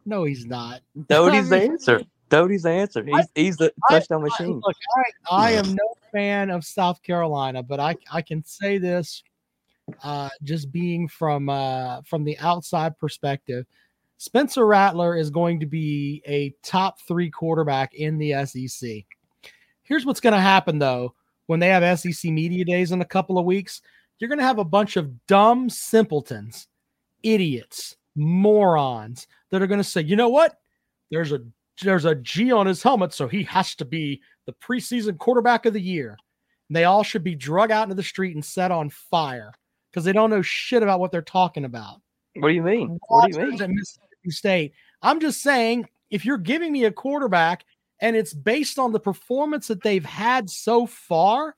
[0.04, 0.80] No, he's not.
[1.08, 2.02] Doty's the answer.
[2.28, 3.04] Doty's the answer.
[3.04, 4.60] He's he's the I- touchdown machine.
[4.64, 4.76] Look,
[5.30, 9.22] I, I am no fan of South Carolina, but I I can say this,
[10.02, 13.66] uh, just being from uh, from the outside perspective,
[14.18, 19.04] Spencer Rattler is going to be a top three quarterback in the SEC.
[19.82, 21.14] Here's what's going to happen though
[21.46, 23.82] when they have SEC media days in a couple of weeks.
[24.18, 26.68] You're going to have a bunch of dumb simpletons,
[27.22, 30.56] idiots, morons that are going to say, you know what?
[31.10, 31.40] There's a
[31.82, 35.74] there's a G on his helmet, so he has to be the preseason quarterback of
[35.74, 36.16] the year.
[36.68, 39.52] And they all should be drug out into the street and set on fire
[39.96, 42.02] because they don't know shit about what they're talking about.
[42.34, 42.98] What do you mean?
[43.08, 43.62] What do you mean?
[43.62, 44.72] At Mississippi State.
[45.00, 47.64] I'm just saying, if you're giving me a quarterback
[48.02, 51.56] and it's based on the performance that they've had so far,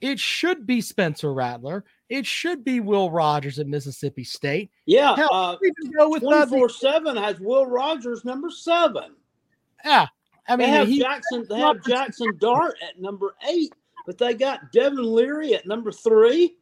[0.00, 1.84] it should be Spencer Rattler.
[2.08, 4.70] It should be Will Rogers at Mississippi State.
[4.86, 5.16] Yeah.
[5.16, 9.16] Hell, Uh, We go with uh, 24 7 has Will Rogers number seven.
[9.84, 10.06] yeah.
[10.46, 11.46] I mean They mean, have he, Jackson.
[11.48, 13.72] They have Jackson Dart at number eight,
[14.06, 16.54] but they got Devin Leary at number three.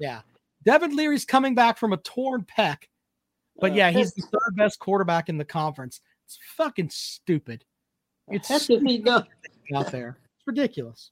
[0.00, 0.22] Yeah.
[0.64, 2.78] Devin Leary's coming back from a torn pec.
[3.60, 6.00] But Uh, yeah, he's the third best quarterback in the conference.
[6.26, 7.64] It's fucking stupid.
[8.28, 8.70] It's Heck has
[9.74, 10.18] out there.
[10.36, 11.10] It's ridiculous.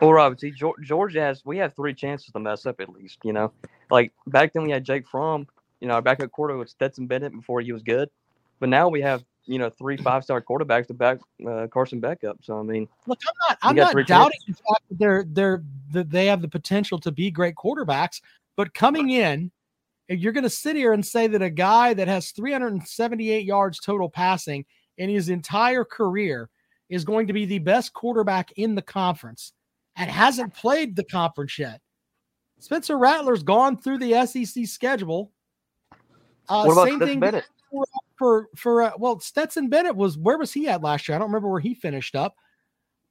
[0.00, 3.18] Well, Rob, see, Georgia has we have three chances to mess up at least.
[3.24, 3.52] You know,
[3.90, 5.46] like back then we had Jake Fromm,
[5.80, 8.10] you know, our backup quarter with Stetson Bennett before he was good,
[8.58, 12.24] but now we have you know three five star quarterbacks to back uh, Carson Beck
[12.24, 12.38] up.
[12.42, 16.10] So I mean, look, I'm not I'm not doubting the fact that they're they're that
[16.10, 18.20] they have the potential to be great quarterbacks,
[18.56, 19.50] but coming in,
[20.08, 24.08] you're going to sit here and say that a guy that has 378 yards total
[24.08, 24.64] passing
[24.98, 26.48] in his entire career
[26.88, 29.52] is going to be the best quarterback in the conference
[29.96, 31.80] and hasn't played the conference yet.
[32.60, 35.32] Spencer Rattler's gone through the SEC schedule.
[36.48, 37.44] Uh, what about Stetson Bennett?
[38.16, 41.16] For for, uh, well, Stetson Bennett was where was he at last year?
[41.16, 42.34] I don't remember where he finished up.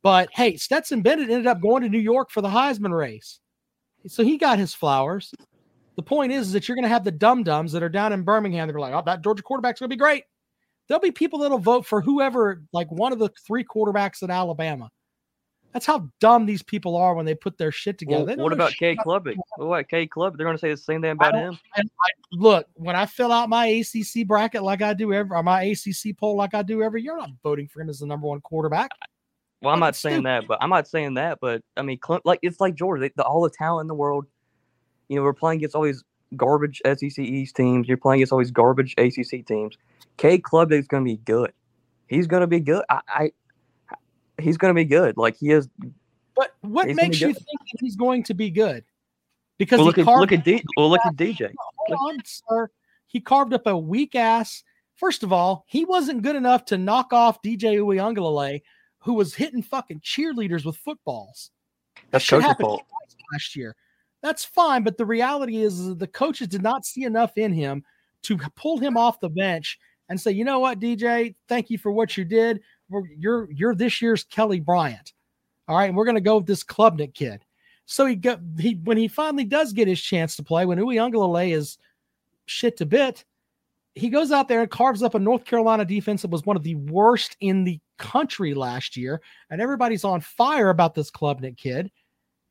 [0.02, 3.40] But hey, Stetson Bennett ended up going to New York for the Heisman race,
[4.08, 5.34] so he got his flowers.
[5.96, 8.14] The point is, is that you're going to have the dum dums that are down
[8.14, 8.68] in Birmingham.
[8.68, 10.24] They're like, "Oh, that Georgia quarterback's going to be great."
[10.88, 14.90] There'll be people that'll vote for whoever, like one of the three quarterbacks at Alabama.
[15.74, 18.26] That's how dumb these people are when they put their shit together.
[18.26, 19.36] Well, what about Cade Klubnik?
[19.58, 20.38] What about K Club?
[20.38, 21.58] They're going to say the same thing about him.
[21.76, 25.42] I, I, look, when I fill out my ACC bracket like I do every, or
[25.42, 28.06] my ACC poll like I do every year, I'm not voting for him as the
[28.06, 28.92] number one quarterback.
[29.64, 30.28] Well, I'm not saying stupid.
[30.28, 33.24] that, but I'm not saying that, but I mean, like it's like Georgia, they, the,
[33.24, 34.26] all the talent in the world.
[35.10, 36.04] You know, we're playing against all these
[36.36, 37.88] garbage SEC East teams.
[37.88, 39.76] You're playing against all these garbage ACC teams.
[40.18, 41.52] Cade Klubnik is going to be good.
[42.08, 42.84] He's going to be good.
[42.90, 43.32] I, I
[44.40, 45.18] he's going to be good.
[45.18, 45.68] Like he is.
[46.36, 48.84] But what makes you think that he's going to be good?
[49.58, 51.54] Because well, look, at, look at D, well, look at DJ.
[51.88, 52.70] Hold on, sir.
[53.06, 54.64] He carved up a weak ass.
[54.96, 58.62] First of all, he wasn't good enough to knock off DJ Uiagalelei,
[59.00, 61.52] who was hitting fucking cheerleaders with footballs.
[62.10, 62.84] That's coach's fault.
[63.32, 63.76] Last year,
[64.22, 64.84] that's fine.
[64.84, 67.84] But the reality is, the coaches did not see enough in him
[68.24, 69.78] to pull him off the bench
[70.10, 72.62] and say, you know what, DJ, thank you for what you did.
[73.18, 75.14] You're you're this year's Kelly Bryant.
[75.68, 77.44] All right, and we're gonna go with this Klubnik kid.
[77.86, 81.54] So he got he when he finally does get his chance to play, when Uiagalelei
[81.54, 81.78] is
[82.46, 83.26] shit to bit,
[83.96, 86.64] he goes out there and carves up a North Carolina defense that was one of
[86.64, 91.92] the worst in the country last year, and everybody's on fire about this Klubnik kid.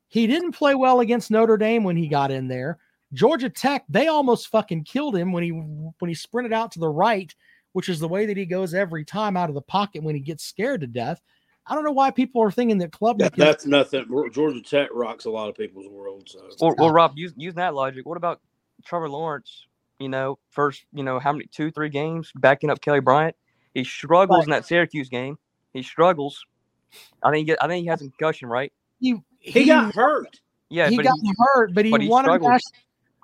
[0.08, 2.78] He didn't play well against Notre Dame when he got in there.
[3.12, 6.88] Georgia Tech, they almost fucking killed him when he when he sprinted out to the
[6.88, 7.34] right,
[7.72, 10.20] which is the way that he goes every time out of the pocket when he
[10.20, 11.20] gets scared to death.
[11.66, 13.18] I don't know why people are thinking that club.
[13.18, 14.06] That, that's nothing.
[14.32, 16.28] Georgia Tech rocks a lot of people's world.
[16.28, 18.04] So, well, well Rob, using use that logic.
[18.04, 18.40] What about
[18.84, 19.66] Trevor Lawrence?
[20.00, 23.36] You know, first, you know, how many two, three games backing up Kelly Bryant.
[23.74, 24.44] He struggles right.
[24.44, 25.38] in that Syracuse game.
[25.72, 26.44] He struggles.
[27.22, 28.72] I think he, I think he has a concussion, right?
[28.98, 30.40] He he, he got hurt.
[30.68, 32.48] Yeah, he got he, hurt, but he, but he won struggles.
[32.48, 32.72] a national,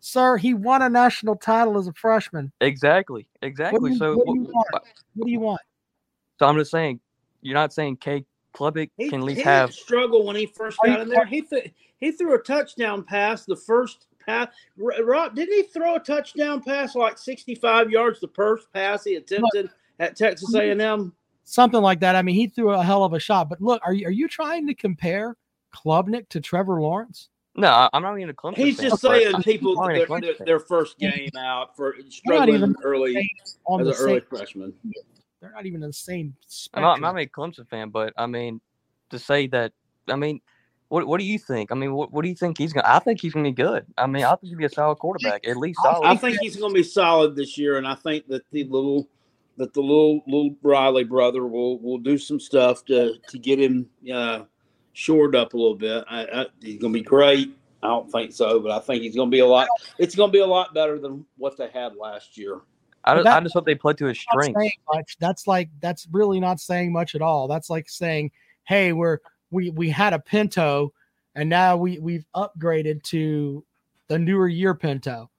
[0.00, 0.36] sir.
[0.36, 2.52] He won a national title as a freshman.
[2.60, 3.80] Exactly, exactly.
[3.80, 4.84] What you, so what do, what,
[5.14, 5.60] what do you want?
[6.38, 7.00] So I'm just saying,
[7.42, 10.78] you're not saying Cade Klubnik he, can at least he have struggle when he first
[10.84, 11.24] got in there.
[11.24, 14.48] He th- he threw a touchdown pass the first pass.
[14.76, 19.66] Rob, didn't he throw a touchdown pass like 65 yards the first pass he attempted
[19.66, 21.12] look, at Texas A&M?
[21.44, 22.14] Something like that.
[22.14, 23.48] I mean, he threw a hell of a shot.
[23.48, 25.36] But look, are you are you trying to compare
[25.74, 27.28] Klubnik to Trevor Lawrence?
[27.54, 28.56] No, I'm not even a Clemson.
[28.56, 28.66] Fan.
[28.66, 33.56] He's fan, just saying people their, their, their, first game out for struggling early as
[33.66, 34.72] an early freshman.
[35.40, 36.36] They're not even in the same.
[36.74, 38.60] I'm not, I'm not a Clemson fan, but I mean,
[39.10, 39.72] to say that,
[40.08, 40.40] I mean,
[40.88, 41.70] what what do you think?
[41.70, 42.88] I mean, what, what do you think he's gonna?
[42.88, 43.84] I think he's gonna be good.
[43.96, 46.06] I mean, I think he'll be a solid quarterback, at least solid.
[46.06, 49.08] I think he's gonna be solid this year, and I think that the little
[49.58, 53.88] that the little little Riley brother will will do some stuff to to get him
[54.12, 54.44] uh,
[54.98, 56.04] shored up a little bit.
[56.10, 57.56] I, I, he's gonna be great.
[57.84, 59.68] I don't think so, but I think he's gonna be a lot.
[59.96, 62.60] It's gonna be a lot better than what they had last year.
[63.04, 64.76] I, just, I just hope they play to his strengths.
[65.20, 67.46] That's like that's really not saying much at all.
[67.46, 68.32] That's like saying,
[68.64, 69.18] "Hey, we're
[69.52, 70.92] we we had a Pinto,
[71.36, 73.64] and now we we've upgraded to
[74.08, 75.30] the newer year Pinto."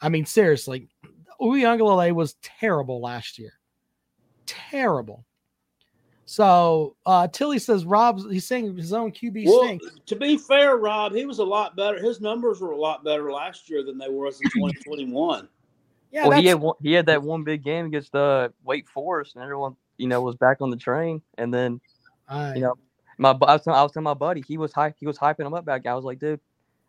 [0.00, 0.88] I mean, seriously,
[1.38, 3.52] Uiagalelei was terrible last year.
[4.46, 5.26] Terrible.
[6.32, 9.82] So uh Tilly says Rob's he's saying his own QB well, stink.
[10.06, 12.02] To be fair, Rob, he was a lot better.
[12.02, 15.46] His numbers were a lot better last year than they were in 2021.
[16.10, 19.34] Yeah, well, he had one, he had that one big game against uh, Wake Forest,
[19.34, 21.20] and everyone you know was back on the train.
[21.36, 21.82] And then
[22.54, 22.78] you know,
[23.18, 25.44] my I was, telling, I was telling my buddy he was hype, he was hyping
[25.44, 25.86] him up back.
[25.86, 26.40] I was like, dude,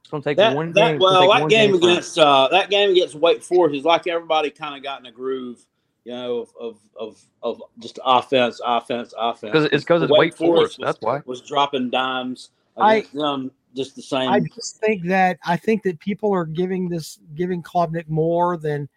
[0.03, 0.99] it's gonna take that, one that, game.
[0.99, 4.77] Well, that game, game against uh, that game against Wake Forest is like everybody kind
[4.77, 5.65] of got in a groove,
[6.05, 9.51] you know, of of of, of just offense, offense, offense.
[9.51, 10.77] Because it's because it's Wake, Wake Forest.
[10.77, 12.49] Forest was, that's why was dropping dimes.
[12.77, 14.29] I um, just the same.
[14.29, 18.89] I just think that I think that people are giving this giving Klubnik more than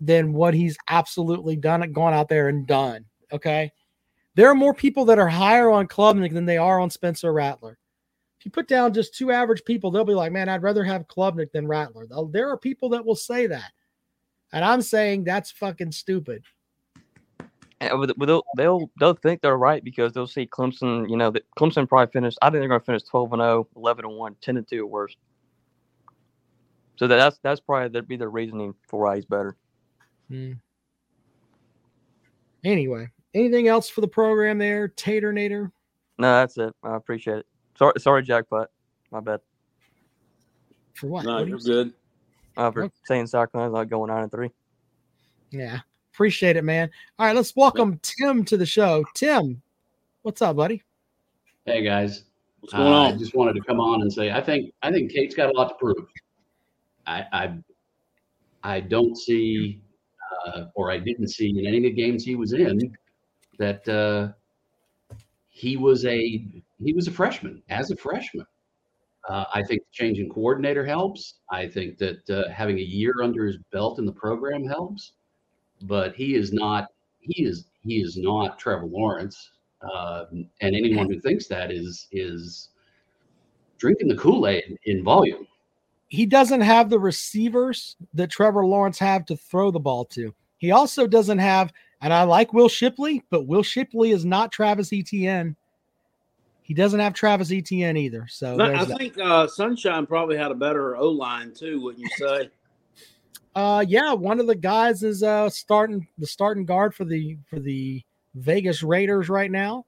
[0.00, 3.04] than what he's absolutely done gone out there and done.
[3.32, 3.70] Okay.
[4.34, 7.78] There are more people that are higher on Klubnik than they are on Spencer Rattler.
[8.38, 11.08] if you put down just two average people, they'll be like, man, I'd rather have
[11.08, 12.06] Klubnik than Rattler.
[12.30, 13.72] There are people that will say that.
[14.52, 16.42] And I'm saying that's fucking stupid.
[17.80, 21.08] And they'll, they'll they'll think they're right because they'll see Clemson.
[21.08, 22.38] You know, that Clemson probably finished.
[22.42, 24.78] I think they're going to finish 12 and 0, 11 and 1, 10 and 2
[24.78, 25.16] at worst.
[26.96, 29.56] So that's that's probably that'd be the reasoning for why he's better.
[30.28, 30.52] Hmm.
[32.62, 35.72] Anyway, anything else for the program there, Tater Nader?
[36.18, 36.74] No, that's it.
[36.82, 37.46] I appreciate it.
[37.78, 38.68] Sorry, sorry, jackpot.
[39.10, 39.40] My bad.
[40.92, 41.24] For what?
[41.24, 41.94] No, what you're good.
[42.56, 42.94] Uh, for okay.
[43.04, 44.50] saying South Carolina's not going nine and three.
[45.50, 45.80] Yeah,
[46.12, 46.90] appreciate it, man.
[47.18, 49.04] All right, let's welcome Tim to the show.
[49.14, 49.62] Tim,
[50.22, 50.82] what's up, buddy?
[51.66, 52.24] Hey guys,
[52.60, 53.14] what's going uh, on?
[53.14, 55.56] I just wanted to come on and say I think I think Cade's got a
[55.56, 56.06] lot to prove.
[57.06, 57.58] I I,
[58.62, 59.80] I don't see,
[60.46, 62.96] uh, or I didn't see in any of the games he was in
[63.58, 64.32] that uh,
[65.48, 66.44] he was a
[66.82, 68.46] he was a freshman as a freshman.
[69.30, 71.34] Uh, I think the change in coordinator helps.
[71.50, 75.12] I think that uh, having a year under his belt in the program helps.
[75.82, 76.88] But he is not
[77.20, 79.50] he is he is not Trevor Lawrence.
[79.82, 82.70] Uh, and anyone who thinks that is is
[83.78, 85.46] drinking the Kool Aid in volume.
[86.08, 90.34] He doesn't have the receivers that Trevor Lawrence have to throw the ball to.
[90.58, 94.92] He also doesn't have, and I like Will Shipley, but Will Shipley is not Travis
[94.92, 95.56] Etienne.
[96.70, 98.28] He doesn't have Travis Etienne either.
[98.28, 101.80] So I think uh, Sunshine probably had a better O line too.
[101.80, 102.48] Wouldn't you say?
[103.56, 107.58] uh, yeah, one of the guys is uh starting the starting guard for the for
[107.58, 108.00] the
[108.36, 109.84] Vegas Raiders right now.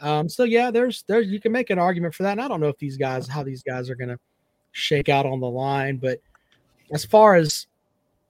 [0.00, 2.32] Um, so yeah, there's there's you can make an argument for that.
[2.32, 4.18] And I don't know if these guys how these guys are gonna
[4.72, 6.20] shake out on the line, but
[6.90, 7.66] as far as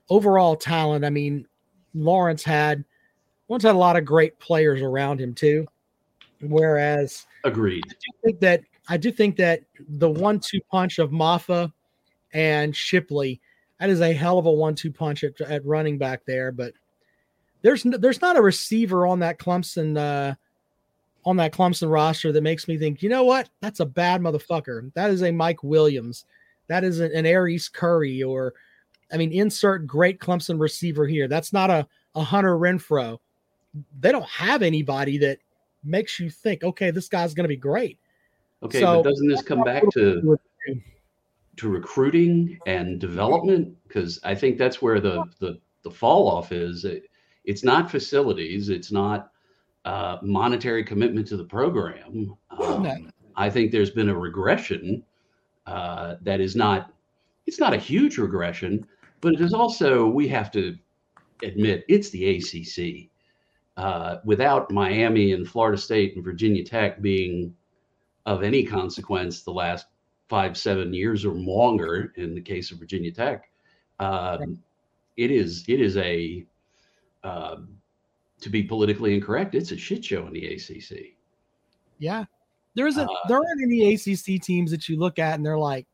[0.09, 1.47] overall talent, I mean,
[1.93, 2.83] Lawrence had
[3.47, 5.65] once had a lot of great players around him too.
[6.49, 7.83] Whereas agreed.
[7.85, 11.71] I do think that I do think that the one-two punch of Mafah
[12.33, 13.41] and Shipley,
[13.79, 16.51] that is a hell of a one-two punch at, at running back there.
[16.51, 16.73] But
[17.61, 20.35] there's there's not a receiver on that Clemson uh,
[21.25, 23.49] on that Clemson roster that makes me think, you know what?
[23.61, 24.93] That's a bad motherfucker.
[24.93, 26.25] That is a Mike Williams.
[26.67, 28.53] That is an, an Aries Curry or
[29.11, 31.27] I mean, insert great Clemson receiver here.
[31.27, 33.19] That's not a, a Hunter Renfrow.
[33.99, 35.39] They don't have anybody that
[35.85, 37.99] makes you think, okay, this guy's going to be great.
[38.63, 40.37] Okay, so, but doesn't this come back to
[41.57, 43.75] to recruiting and development?
[43.87, 46.85] Because I think that's where the the the fall off is.
[46.85, 47.09] It,
[47.43, 48.69] it's not facilities.
[48.69, 49.31] It's not
[49.85, 52.35] uh, monetary commitment to the program.
[52.49, 53.11] Um.
[53.37, 55.03] I think there's been a regression
[55.67, 56.91] uh, that is not.
[57.45, 58.87] It's not a huge regression,
[59.21, 60.75] but it is also we have to
[61.43, 63.09] admit it's the ACC
[63.77, 67.53] uh, without Miami and Florida State and Virginia Tech being
[68.25, 69.87] of any consequence the last
[70.27, 73.49] five, seven years or longer in the case of Virginia Tech,
[73.99, 74.59] um,
[75.17, 76.45] it is it is a
[77.23, 77.57] uh,
[78.41, 81.15] to be politically incorrect, it's a shit show in the ACC.
[81.99, 82.25] Yeah,
[82.75, 85.87] there isn't uh, there aren't any ACC teams that you look at and they're like,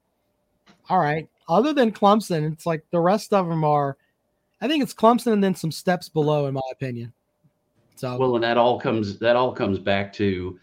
[0.90, 3.98] all right, other than Clemson, it's like the rest of them are.
[4.62, 7.14] I think it's Clemson and then some steps below, in my opinion.
[7.96, 10.60] So well, and that all comes that all comes back to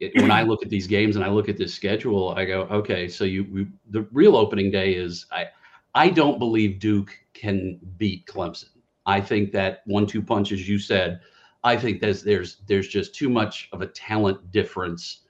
[0.00, 2.62] it, when I look at these games and I look at this schedule, I go,
[2.62, 5.46] okay, so you we, the real opening day is I
[5.94, 8.68] I don't believe Duke can beat Clemson.
[9.06, 11.20] I think that one-two punch, as you said,
[11.64, 15.20] I think there's there's there's just too much of a talent difference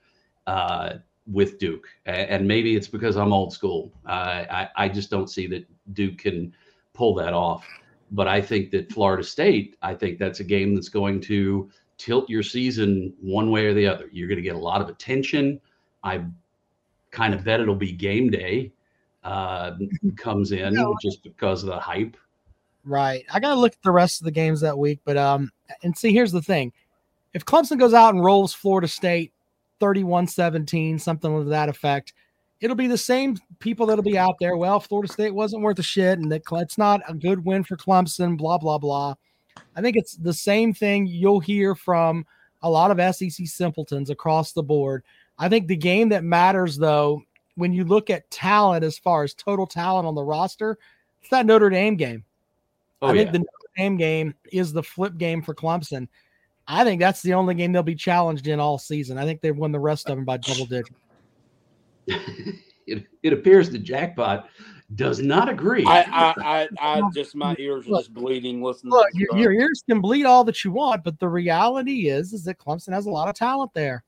[0.47, 0.95] uh,
[1.31, 3.93] with Duke, and maybe it's because I'm old school.
[4.07, 6.53] Uh, I I just don't see that Duke can
[6.93, 7.65] pull that off.
[8.13, 12.29] But I think that Florida State, I think that's a game that's going to tilt
[12.29, 14.09] your season one way or the other.
[14.13, 15.61] You're going to get a lot of attention.
[16.05, 16.25] I
[17.11, 18.73] kind of bet it'll be game day
[19.25, 19.73] uh,
[20.17, 22.17] comes in just because of the hype.
[22.85, 23.25] Right.
[23.33, 25.51] I got to look at the rest of the games that week, but um,
[25.83, 26.73] and see, here's the thing:
[27.35, 29.33] if Clemson goes out and rolls Florida State
[29.81, 32.13] 31-17, something of that effect,
[32.61, 34.57] it'll be the same people that'll be out there.
[34.57, 37.77] Well, Florida State wasn't worth a shit, and that it's not a good win for
[37.77, 38.37] Clemson.
[38.37, 39.15] Blah blah blah.
[39.75, 42.27] I think it's the same thing you'll hear from
[42.63, 45.03] a lot of SEC simpletons across the board.
[45.39, 47.23] I think the game that matters, though,
[47.57, 50.79] when you look at talent as far as total talent on the roster,
[51.21, 52.25] it's that Notre Dame game.
[53.03, 53.33] Oh, I think yeah.
[53.33, 56.09] the Notre Dame game is the flip game for Clemson.
[56.69, 59.19] I think that's the only game they'll be challenged in all season.
[59.19, 60.91] I think they've won the rest of them by double digits.
[62.87, 64.49] it, it appears the jackpot
[64.95, 65.85] does not agree.
[65.85, 68.93] I, I, I, I just my ears are just bleeding listening.
[68.93, 72.45] Look, your, your, ears can bleed all that you want, but the reality is, is
[72.45, 74.05] that Clemson has a lot of talent there.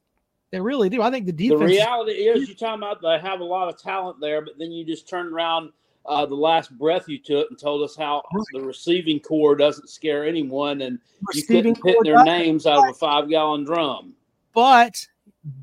[0.51, 1.03] They really do.
[1.03, 1.61] I think the defense.
[1.61, 4.71] The reality is, you're talking about they have a lot of talent there, but then
[4.71, 5.73] you just turned around
[6.07, 8.23] uh, the last breath you took and told us how
[8.55, 10.99] the receiving core doesn't scare anyone, and
[11.35, 14.15] you couldn't hit their does- names out of a five gallon drum.
[14.55, 15.07] but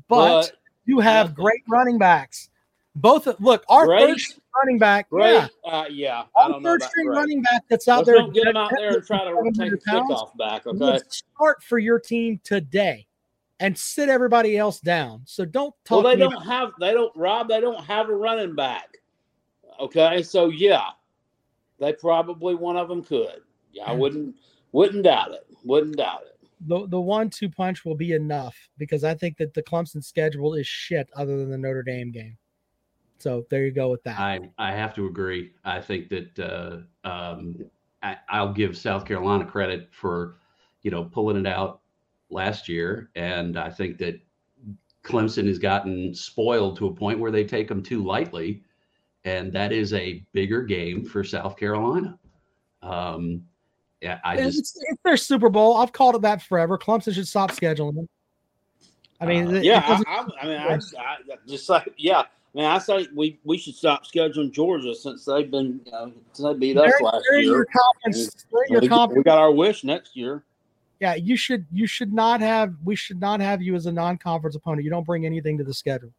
[0.08, 0.52] but, But
[0.86, 1.44] you have nothing.
[1.44, 2.50] great running backs.
[2.94, 4.06] Both look, our Great?
[4.08, 7.16] third string running back, great, yeah, uh, yeah, I our don't know third string great.
[7.18, 8.16] running back that's out Let's there.
[8.16, 10.98] don't get them out there and try to take 700 a pounds, kickoff back, okay?
[11.10, 13.06] Start for your team today,
[13.60, 15.20] and sit everybody else down.
[15.26, 16.04] So don't Well, talk.
[16.10, 18.88] they to don't have, they don't, Rob, they don't have a running back.
[19.78, 20.86] Okay, so yeah,
[21.78, 23.42] they probably one of them could.
[23.72, 24.34] Yeah, I wouldn't,
[24.72, 25.46] wouldn't doubt it.
[25.64, 26.35] Wouldn't doubt it.
[26.60, 30.54] The the one two punch will be enough because I think that the Clemson schedule
[30.54, 32.36] is shit other than the Notre Dame game.
[33.18, 34.18] So there you go with that.
[34.18, 35.52] I, I have to agree.
[35.64, 37.56] I think that uh, um,
[38.02, 40.36] I, I'll give South Carolina credit for,
[40.82, 41.80] you know, pulling it out
[42.28, 44.20] last year, and I think that
[45.02, 48.62] Clemson has gotten spoiled to a point where they take them too lightly,
[49.24, 52.18] and that is a bigger game for South Carolina.
[52.82, 53.42] Um,
[54.00, 55.76] yeah, I it's, just it's their Super Bowl.
[55.76, 56.78] I've called it that forever.
[56.78, 58.08] Clemson should stop scheduling them.
[59.20, 61.16] I mean, Uh, it- it Yeah, I, I, I mean, I, I
[61.48, 62.24] just like, yeah, I
[62.54, 66.46] mean, I say we we should stop scheduling Georgia since they've been, you know, since
[66.46, 67.66] they beat us last they're your year.
[67.72, 68.46] conference.
[68.52, 69.18] they're your We, conference.
[69.18, 70.42] we got our wish next year.
[71.00, 74.56] Yeah, you should you should not have we should not have you as a non-conference
[74.56, 74.84] opponent.
[74.84, 76.10] You don't bring anything to the schedule.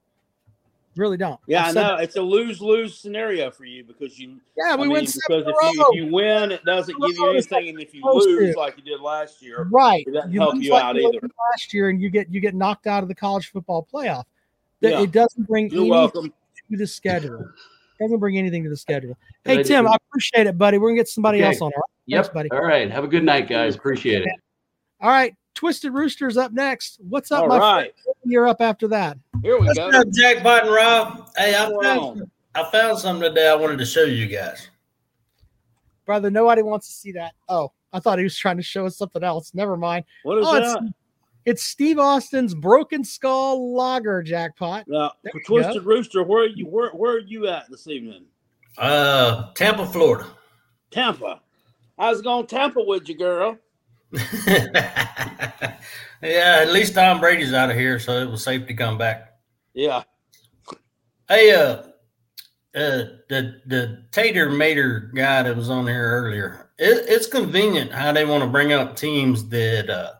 [0.97, 1.39] Really don't.
[1.47, 2.03] Yeah, I've I know that.
[2.03, 4.39] it's a lose lose scenario for you because you.
[4.57, 7.29] Yeah, I we mean, went because if you, if you win, it doesn't give you
[7.29, 8.59] anything, and if you lose to.
[8.59, 10.03] like you did last year, Right.
[10.07, 11.27] It doesn't You help you like out you either.
[11.51, 14.23] last year, and you get you get knocked out of the college football playoff.
[14.81, 15.01] That Yeah.
[15.03, 16.33] It doesn't bring you're anything welcome.
[16.71, 17.45] to the schedule.
[17.99, 19.17] Doesn't bring anything to the schedule.
[19.43, 20.77] Hey Tim, I appreciate it, buddy.
[20.77, 21.47] We're gonna get somebody Okay.
[21.47, 21.65] else on.
[21.65, 22.23] All right, yep.
[22.25, 22.51] Thanks, buddy.
[22.51, 22.89] All right.
[22.91, 23.75] Have a good night, guys.
[23.75, 24.29] Appreciate it.
[25.01, 25.33] all right.
[25.58, 26.99] Twisted Roosters up next.
[27.10, 28.16] What's up, All my right, friend?
[28.24, 29.18] You're up after that.
[29.41, 29.89] here we What's go.
[29.89, 31.30] up, Jackpot and Rob?
[31.36, 32.30] Hey, I found.
[32.53, 34.70] I found something today I wanted to show you guys.
[36.05, 37.34] Brother, nobody wants to see that.
[37.49, 39.55] Oh, I thought he was trying to show us something else.
[39.55, 40.05] Never mind.
[40.22, 40.93] What is Oh, it's, that?
[41.45, 44.86] it's Steve Austin's Broken Skull Lager jackpot.
[44.88, 45.64] Now, There for you go.
[45.64, 46.68] Twisted Rooster, where are you?
[46.68, 48.26] Where where are you at this evening?
[48.78, 50.28] Uh, Tampa, Florida.
[50.91, 51.41] Tampa.
[51.97, 53.58] I was going Tampa with you, girl.
[54.58, 55.80] yeah,
[56.22, 59.34] at least Tom Brady's out of here, so it was safe to come back.
[59.74, 60.03] Yeah.
[61.28, 61.84] Hey, uh,
[62.74, 66.70] uh, the the Tater Mater guy that was on here earlier.
[66.78, 70.14] It, it's convenient how they want to bring up teams that uh,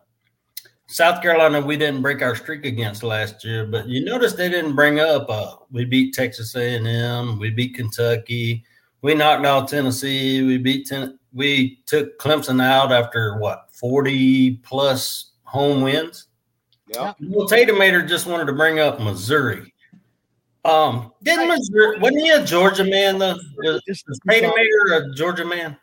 [0.88, 4.76] South Carolina we didn't break our streak against last year, but you notice they didn't
[4.76, 5.30] bring up.
[5.30, 8.64] Uh, we beat Texas A and M, we beat Kentucky,
[9.02, 15.32] we knocked out Tennessee, we beat ten, we took Clemson out after what forty plus
[15.43, 16.28] home wins.
[16.88, 17.14] Yeah.
[17.22, 17.78] Well, Tatum
[18.08, 19.74] just wanted to bring up Missouri.
[20.66, 23.38] Um, didn't Missouri wasn't he a Georgia man though?
[23.58, 25.78] Was, Just- was Tatum a Georgia man?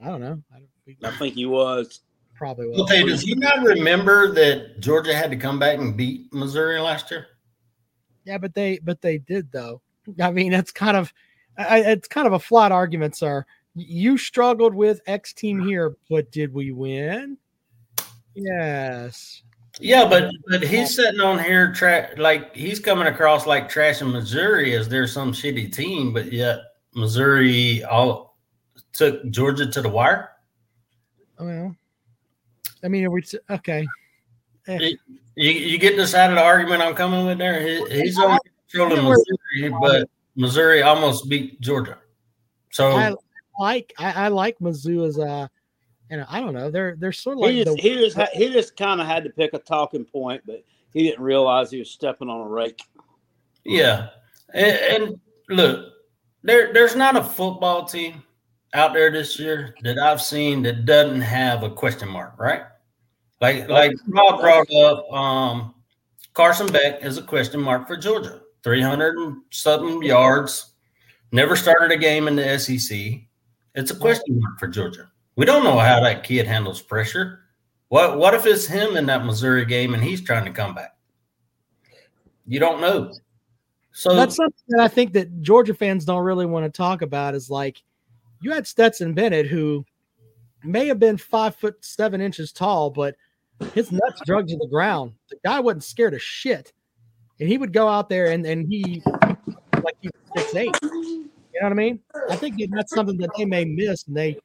[0.00, 0.40] I don't know.
[0.54, 2.00] I, don't, we I think he was.
[2.34, 2.82] probably will.
[2.82, 7.10] Okay, does he not remember that Georgia had to come back and beat Missouri last
[7.10, 7.26] year?
[8.24, 9.82] Yeah, but they but they did though.
[10.20, 11.12] I mean, it's kind of
[11.58, 13.44] I, it's kind of a flat argument, sir.
[13.74, 15.66] You struggled with X team mm.
[15.68, 17.36] here, but did we win?
[18.34, 19.42] Yes.
[19.78, 24.74] Yeah, but but he's sitting on here tra- like he's coming across like trashing Missouri
[24.74, 26.58] as they're some shitty team, but yet
[26.94, 28.36] Missouri all
[28.92, 30.32] took Georgia to the wire.
[31.38, 31.74] Well,
[32.82, 33.86] I mean, are we t- okay?
[34.66, 34.90] Eh.
[35.36, 37.62] You, you get the out of the argument I'm coming with there.
[37.62, 38.38] He, he's only
[38.70, 41.98] controlling Missouri, but Missouri almost beat Georgia.
[42.70, 43.14] So I
[43.58, 45.50] like I, I like Mizzou as a,
[46.10, 46.70] and I don't know.
[46.70, 49.24] They're they're sort of like He just the, he just he just kind of had
[49.24, 52.80] to pick a talking point, but he didn't realize he was stepping on a rake.
[53.64, 54.08] yeah,
[54.54, 55.92] and, and look,
[56.42, 58.22] there there's not a football team
[58.72, 62.62] out there this year that I've seen that doesn't have a question mark, right?
[63.40, 65.74] Like like Rob brought up, um,
[66.34, 68.42] Carson Beck is a question mark for Georgia.
[68.62, 70.72] Three hundred and something yards,
[71.32, 73.20] never started a game in the SEC.
[73.74, 75.10] It's a question mark for Georgia.
[75.36, 77.40] We don't know how that kid handles pressure.
[77.88, 80.96] What what if it's him in that Missouri game and he's trying to come back?
[82.46, 83.12] You don't know.
[83.92, 87.34] So that's something that I think that Georgia fans don't really want to talk about.
[87.34, 87.82] Is like
[88.40, 89.84] you had Stetson Bennett, who
[90.64, 93.16] may have been five foot seven inches tall, but
[93.74, 95.12] his nuts drug to the ground.
[95.28, 96.72] The guy wasn't scared of shit,
[97.40, 99.02] and he would go out there and and he
[99.82, 100.76] like he was six eight.
[100.82, 101.28] You
[101.60, 102.00] know what I mean?
[102.30, 104.38] I think that's something that they may miss, and they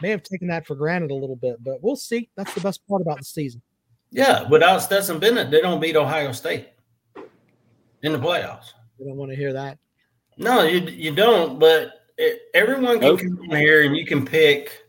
[0.00, 1.62] may have taken that for granted a little bit.
[1.62, 2.30] But we'll see.
[2.36, 3.60] That's the best part about the season.
[4.10, 6.68] Yeah, without Stetson Bennett, they don't beat Ohio State
[8.02, 8.72] in the playoffs.
[8.98, 9.78] You don't want to hear that.
[10.38, 11.58] No, you you don't.
[11.58, 13.20] But it, everyone can Nope.
[13.20, 14.85] come here and you can pick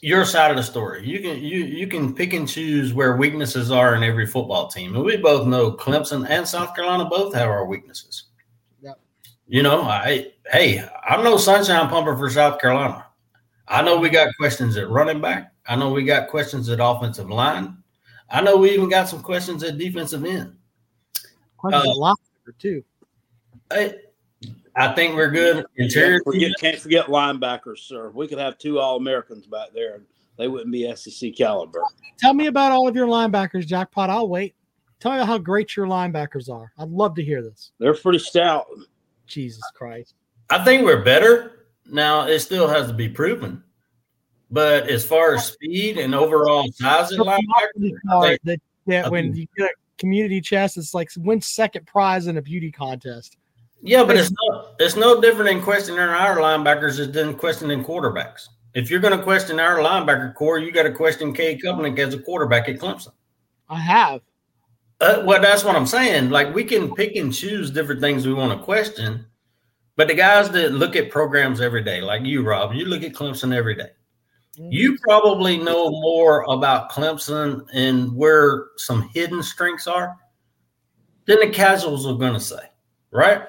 [0.00, 1.06] your side of the story.
[1.06, 4.94] You can you you can pick and choose where weaknesses are in every football team,
[4.94, 8.24] and we both know Clemson and South Carolina both have our weaknesses.
[8.82, 9.00] Yep.
[9.46, 13.06] You know, I hey, I'm no sunshine pumper for South Carolina.
[13.68, 15.52] I know we got questions at running back.
[15.66, 17.76] I know we got questions at offensive line.
[18.30, 20.56] I know we even got some questions at defensive end.
[21.56, 22.18] Questions Uh, a lot
[22.58, 22.82] too.
[23.70, 23.94] I,
[24.80, 25.66] I think we're good.
[25.76, 28.10] Interior Can't forget, can't forget linebackers, sir.
[28.14, 30.04] We could have two All Americans back there, and
[30.38, 31.82] they wouldn't be SEC caliber.
[32.18, 34.08] Tell me about all of your linebackers, Jackpot.
[34.08, 34.54] I'll wait.
[34.98, 36.72] Tell me how great your linebackers are.
[36.78, 37.72] I'd love to hear this.
[37.78, 38.66] They're pretty stout.
[39.26, 40.14] Jesus Christ.
[40.48, 41.66] I think we're better.
[41.86, 43.62] Now it still has to be proven.
[44.50, 48.40] But as far as speed and overall size of The linebacker, beauty I part think-
[48.44, 52.42] that, that when you get a community chest, it's like win second prize in a
[52.42, 53.36] beauty contest.
[53.82, 58.48] Yeah, but it's no it's no different in questioning our linebackers as than questioning quarterbacks.
[58.74, 62.14] If you're going to question our linebacker core, you got to question Cade Klubnik as
[62.14, 63.12] a quarterback at Clemson.
[63.68, 64.20] I have.
[65.00, 66.30] Uh, well, that's what I'm saying.
[66.30, 69.26] Like we can pick and choose different things we want to question,
[69.96, 73.12] but the guys that look at programs every day, like you, Rob, you look at
[73.12, 73.90] Clemson every day.
[74.58, 80.16] You probably know more about Clemson and where some hidden strengths are
[81.24, 82.60] than the casuals are going to say,
[83.10, 83.42] right?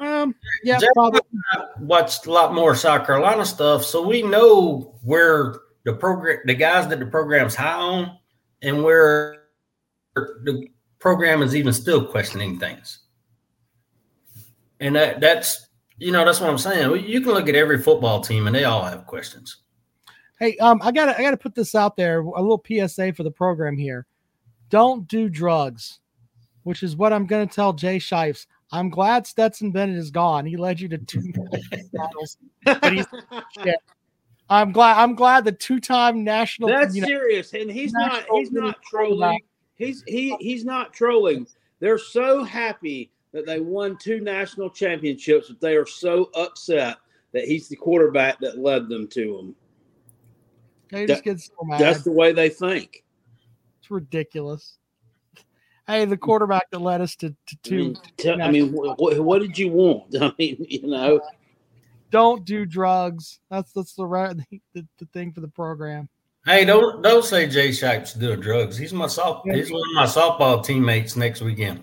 [0.00, 1.20] Um, yeah, Jack probably.
[1.80, 6.88] watched a lot more South Carolina stuff, so we know where the program, the guys
[6.88, 8.18] that the program's high on,
[8.62, 9.44] and where
[10.14, 10.68] the
[10.98, 13.00] program is even still questioning things.
[14.80, 15.68] And that that's
[15.98, 17.06] you know that's what I'm saying.
[17.06, 19.56] You can look at every football team, and they all have questions.
[20.38, 23.30] Hey, um, I gotta I gotta put this out there, a little PSA for the
[23.30, 24.06] program here.
[24.70, 25.98] Don't do drugs,
[26.62, 28.46] which is what I'm gonna tell Jay Shipes.
[28.70, 30.44] I'm glad Stetson Bennett is gone.
[30.44, 31.32] He led you to two
[31.92, 32.36] battles.
[32.64, 33.06] But he's
[33.62, 33.76] shit.
[34.50, 38.24] I'm glad I'm glad the two-time national That's you know, serious, and he's not.
[38.32, 39.40] He's not trolling.
[39.76, 41.46] He's he he's not trolling.
[41.80, 46.96] They're so happy that they won two national championships, but they are so upset
[47.32, 49.54] that he's the quarterback that led them to them.
[50.90, 51.80] they just get so mad.
[51.80, 53.04] That's the way they think.
[53.80, 54.78] It's ridiculous.
[55.88, 57.76] Hey, the quarterback that led us to, to I two.
[57.76, 60.14] mean, tell- I mean, what, what did you want?
[60.20, 61.20] I mean, you know,
[62.10, 63.40] Don't do drugs.
[63.50, 64.36] That's that's the right
[64.74, 66.08] the, the thing for the program.
[66.46, 68.76] Hey, don't don't say Jay Shipes doing drugs.
[68.76, 69.50] He's my soft.
[69.50, 71.82] He's one of my softball teammates next weekend.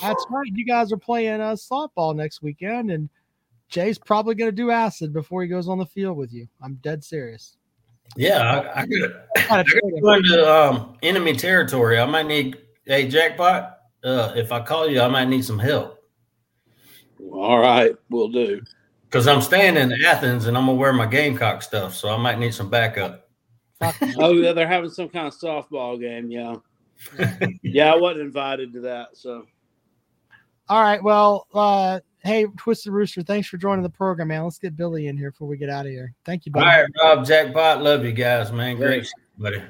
[0.00, 0.50] That's right.
[0.52, 3.08] You guys are playing uh, softball next weekend, and
[3.68, 6.46] Jay's probably going to do acid before he goes on the field with you.
[6.62, 7.56] I'm dead serious.
[8.16, 8.38] Yeah,
[8.74, 9.14] I, I could.
[9.36, 10.00] Gotta I trade could him.
[10.02, 11.98] go into um, enemy territory.
[11.98, 12.56] I might need
[12.86, 13.78] a jackpot.
[14.02, 16.04] Uh, if I call you, I might need some help
[17.32, 18.60] all right, we'll do.
[19.04, 22.38] because I'm staying in Athens and I'm gonna wear my Gamecock stuff, so I might
[22.38, 23.28] need some backup.
[24.16, 26.30] Oh yeah, they're having some kind of softball game.
[26.30, 26.56] Yeah,
[27.62, 29.08] yeah, I wasn't invited to that.
[29.14, 29.46] So
[30.68, 31.02] All right.
[31.02, 34.44] Well, uh, hey, Twisted Rooster, thanks for joining the program, man.
[34.44, 36.14] Let's get Billy in here before we get out of here.
[36.24, 36.82] Thank you, All buddy.
[36.82, 38.76] right, Rob Jackpot, love you guys, man.
[38.76, 39.12] Great, Thanks.
[39.36, 39.62] buddy.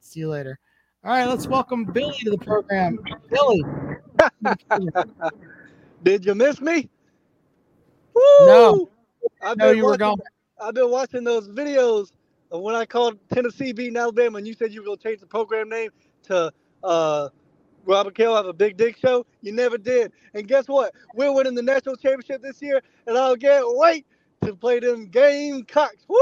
[0.00, 0.58] See you later.
[1.04, 2.98] All right, let's welcome Billy to the program.
[3.28, 3.64] Billy.
[6.04, 6.88] Did you miss me?
[8.38, 8.88] No.
[9.40, 10.20] I've No, been you were watching, gone.
[10.60, 12.12] I've been watching those videos
[12.52, 15.26] of when I called Tennessee beating Alabama, and you said you were gonna change the
[15.26, 15.90] program name
[16.24, 16.52] to
[16.84, 17.28] uh,
[17.84, 19.26] Robert Kell have a big dick show.
[19.40, 20.12] You never did.
[20.34, 20.94] And guess what?
[21.16, 24.06] We're winning the national championship this year, and I can't wait
[24.44, 26.04] to play them Gamecocks.
[26.08, 26.18] Woo!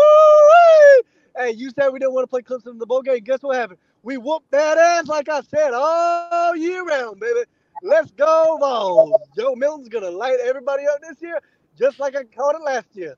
[1.37, 3.21] Hey, you said we didn't want to play Clemson in the bowl game.
[3.21, 3.79] Guess what happened?
[4.03, 7.41] We whoop that ass, like I said, all year round, baby.
[7.83, 9.21] Let's go, balls.
[9.37, 11.41] Joe Milton's gonna light everybody up this year,
[11.79, 13.17] just like I called it last year.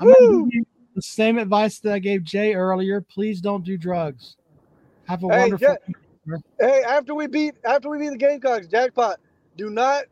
[0.00, 0.44] I'm going to Woo!
[0.46, 0.64] give you
[0.94, 3.00] the same advice that I gave Jay earlier.
[3.00, 4.36] Please don't do drugs.
[5.04, 5.68] Have a Hey, wonderful.
[5.68, 9.18] Ja- Hey, after we beat after we beat the Gamecocks, jackpot.
[9.56, 10.04] Do not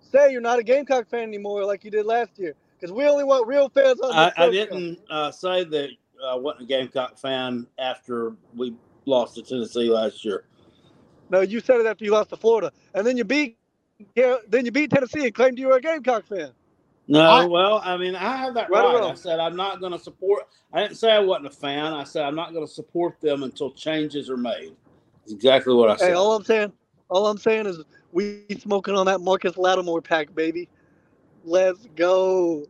[0.00, 3.24] say you're not a Gamecock fan anymore like you did last year, because we only
[3.24, 5.90] want real fans on I, I didn't uh, say that
[6.24, 8.74] I wasn't a Gamecock fan after we
[9.06, 10.44] lost to Tennessee last year.
[11.30, 13.58] No, you said it after you lost to Florida, and then you beat
[14.14, 16.50] yeah, then you beat Tennessee and claimed you were a Gamecock fan.
[17.08, 19.10] No, I- well, I mean, I have that Right right.
[19.10, 20.42] I said I'm not going to support.
[20.72, 21.94] I didn't say I wasn't a fan.
[21.94, 24.72] I said I'm not going to support them until changes are made.
[25.20, 26.14] That's exactly what I Hey, said.
[26.14, 26.72] all I'm saying,
[27.08, 27.78] all I'm saying is
[28.12, 30.68] we smoking on that Marcus Lattimore pack, baby.
[31.44, 32.66] Let's go.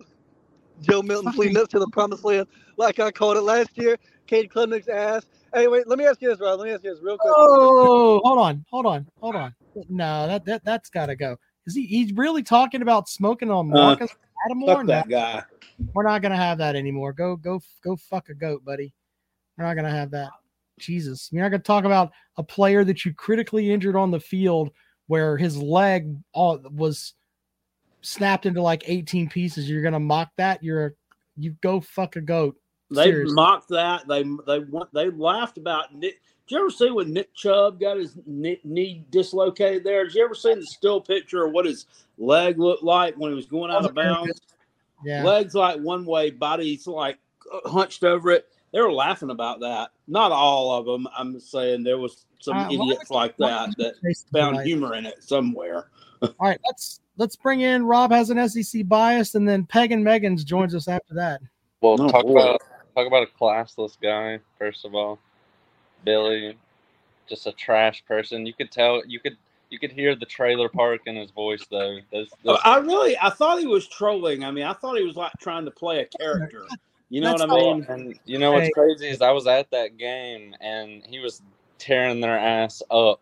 [0.83, 3.97] Joe Milton Fucking- leading us to the promised land, like I called it last year.
[4.27, 5.25] Cade Klubnik's ass.
[5.57, 5.89] Hey, wait.
[5.89, 6.61] Let me ask you this, Rob.
[6.61, 7.33] Let me ask you this real quick.
[7.35, 9.55] Oh, hold on, hold on, hold on.
[9.89, 11.39] No, that that that's got to go.
[11.67, 11.87] Is he?
[11.87, 14.77] He's really talking about smoking on Uh, Marcus Lattimore?
[14.77, 15.43] Fuck No, that guy.
[15.95, 17.15] we're not gonna have that anymore.
[17.15, 17.97] Go, go, go.
[17.97, 18.93] Fuck a goat, buddy.
[19.57, 20.29] We're not gonna have that.
[20.79, 24.71] Jesus, you're not gonna talk about a player that you critically injured on the field
[25.07, 27.15] where his leg all was
[28.03, 29.71] snapped into like 18 pieces.
[29.71, 30.63] You're gonna mock that?
[30.63, 30.91] You're a,
[31.39, 32.57] you go fuck a goat.
[32.91, 33.35] They Seriously.
[33.35, 34.07] mocked that.
[34.09, 36.21] They they want they laughed about Nick.
[36.47, 40.05] Did you ever see when Nick Chubb got his knee, knee dislocated there?
[40.05, 41.87] Did you ever see the still picture of what his
[42.19, 44.41] leg looked like when he was going out of bounds?
[45.05, 45.25] Yeah.
[45.25, 47.19] Legs like one way, body's like
[47.65, 48.47] hunched over it.
[48.73, 49.91] They were laughing about that.
[50.07, 51.09] Not all of them.
[51.19, 54.57] I'm saying there was some Uh, idiots would- like that that you say something found
[54.57, 55.91] like- humor in it somewhere.
[56.23, 60.03] All right, let's let's bring in Rob has an SEC bias, and then Peg and
[60.05, 61.41] Megan's joins us after that.
[61.83, 62.33] Well, Oh, talk boy.
[62.41, 62.63] about
[62.97, 64.41] talk about a classless guy.
[64.59, 65.19] First of all,
[66.05, 66.57] Billy,
[67.29, 68.47] just a trash person.
[68.47, 69.03] You could tell.
[69.07, 69.37] You could
[69.71, 71.99] you could hear the trailer park in his voice though.
[72.13, 74.45] Those, oh, those, I really, I thought he was trolling.
[74.45, 76.67] I mean, I thought he was like trying to play a character.
[77.09, 77.87] You know That's what I mean?
[77.89, 78.73] and you know what's Hey.
[78.73, 81.43] crazy is I was at that game and he was
[81.79, 83.21] tearing their ass up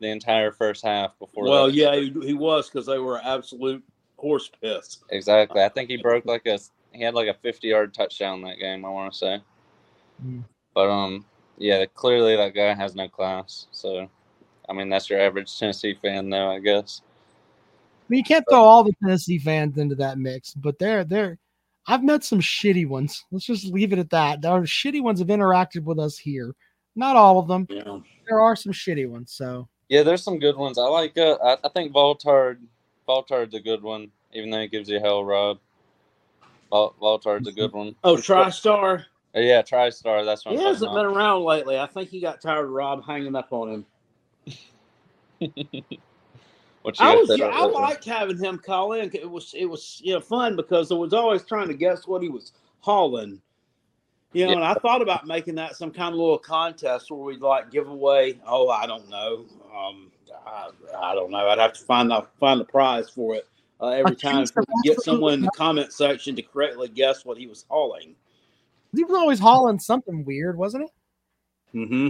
[0.00, 1.44] the entire first half before.
[1.44, 1.74] Well, that.
[1.74, 3.84] yeah, he, he was because they were absolute
[4.16, 4.98] horse piss.
[5.10, 5.62] exactly.
[5.62, 6.58] I think he broke like a
[6.94, 8.84] he had like a fifty yard touchdown that game.
[8.84, 9.42] I want to say,
[10.22, 10.40] Hmm.
[10.74, 11.24] but um,
[11.58, 13.66] yeah, clearly that guy has no class.
[13.72, 14.08] So,
[14.68, 17.02] I mean, that's your average Tennessee fan, though, I guess.
[17.06, 21.38] I mean, you can't throw all the Tennessee fans into that mix, but they're they're.
[21.86, 23.24] I've met some shitty ones.
[23.30, 24.40] Let's just leave it at that.
[24.40, 26.54] There are shitty ones have interacted with us here.
[26.96, 27.66] Not all of them.
[27.68, 27.98] Yeah.
[28.26, 29.32] There are some shitty ones.
[29.32, 30.78] So Yeah, there's some good ones.
[30.78, 31.18] I like.
[31.18, 32.58] Uh, I, I think Voltard.
[33.06, 35.58] Voltard's a good one, even though he gives you hell, Rob.
[36.70, 37.94] Vol, Voltard's a good one.
[38.04, 39.04] Oh, TriStar.
[39.36, 40.24] Uh, yeah, TriStar.
[40.24, 41.78] That's what He I'm hasn't been around lately.
[41.78, 43.84] I think he got tired of Rob hanging up on
[45.40, 45.50] him.
[46.82, 49.10] What you I was, yeah, I liked having him call in.
[49.14, 52.22] It was, it was, you know, fun because I was always trying to guess what
[52.22, 53.40] he was hauling.
[54.34, 54.56] You know, Yeah.
[54.56, 57.88] and I thought about making that some kind of little contest where we'd like give
[57.88, 58.38] away.
[58.46, 59.46] Oh, I don't know.
[59.74, 60.10] Um,
[60.46, 60.68] I,
[61.00, 61.48] I don't know.
[61.48, 63.48] I'd have to find the find the prize for it
[63.80, 64.46] uh, every time.
[64.46, 64.74] think so.
[64.84, 68.14] Get someone in the comment section to correctly guess what he was hauling.
[68.94, 70.90] he was always hauling something weird, wasn't
[71.72, 71.84] he?
[71.84, 72.08] Mm-hmm.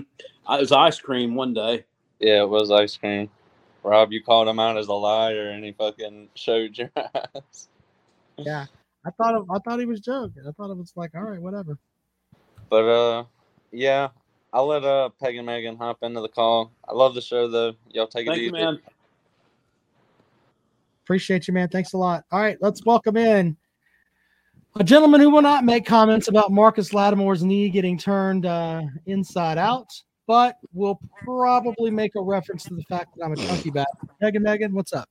[0.55, 1.85] It was ice cream one day.
[2.21, 3.31] Yeah, it was ice cream.
[3.83, 7.69] Rob, you called him out as a liar, and he fucking showed your ass.
[8.37, 8.67] Yeah.
[9.07, 10.43] I thought of, I thought he was joking.
[10.49, 11.79] I thought it was like, all right, whatever.
[12.71, 13.25] But uh,
[13.71, 14.09] yeah,
[14.53, 16.73] I'll let uh Peg and Megan hop into the call.
[16.89, 17.75] I love the show though.
[17.91, 18.45] Y'all take it easy.
[18.45, 18.79] you, man.
[21.05, 21.69] Appreciate you, man.
[21.69, 22.25] Thanks a lot.
[22.33, 23.57] All right, let's welcome in
[24.77, 29.59] a gentleman who will not make comments about Marcus Lattimore's knee getting turned uh, inside
[29.59, 29.89] out,
[30.27, 33.87] but will probably make a reference to the fact that I'm a chunky bat.
[34.21, 35.09] Megan, Megan, what's up?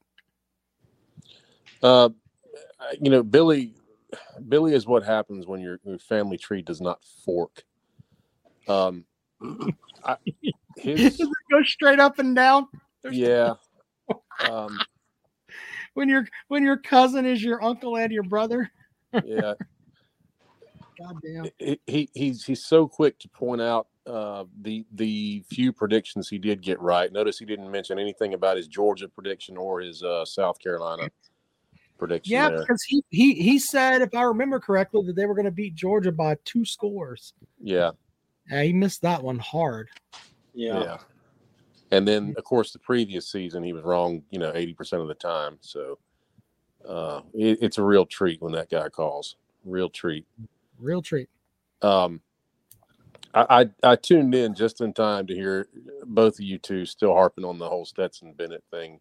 [1.81, 2.09] Uh,
[2.99, 3.73] you know, Billy,
[4.49, 7.63] Billy is what happens when your, your family tree does not fork.
[8.67, 9.05] Um,
[10.03, 10.17] I,
[10.75, 12.67] his, Does it go straight up and down?
[13.09, 13.53] yeah.
[14.49, 14.77] Um,
[15.93, 18.71] When your when your cousin is your uncle and your brother?
[19.23, 19.53] yeah.
[20.99, 21.49] God damn.
[21.57, 26.37] he, he he's he's so quick to point out uh, the the few predictions he
[26.37, 27.11] did get right.
[27.11, 31.09] Notice he didn't mention anything about his Georgia prediction or his uh, South Carolina
[31.97, 32.33] prediction.
[32.33, 32.59] Yeah, there.
[32.59, 35.75] because he he he said, if I remember correctly, that they were going to beat
[35.75, 37.33] Georgia by two scores.
[37.61, 37.91] yeah,
[38.49, 39.89] Yeah, he missed that one hard.
[40.53, 40.83] Yeah.
[40.83, 40.97] yeah.
[41.93, 44.23] And then, of course, the previous season he was wrong.
[44.31, 45.59] You know, eighty percent of the time.
[45.61, 45.99] So
[46.87, 49.35] uh, it, it's a real treat when that guy calls.
[49.63, 50.25] Real treat.
[50.79, 51.29] Real treat.
[51.83, 52.19] Um,
[53.35, 55.67] I, I I tuned in just in time to hear
[56.03, 58.99] both of you two still harping on the whole Stetson Bennett thing.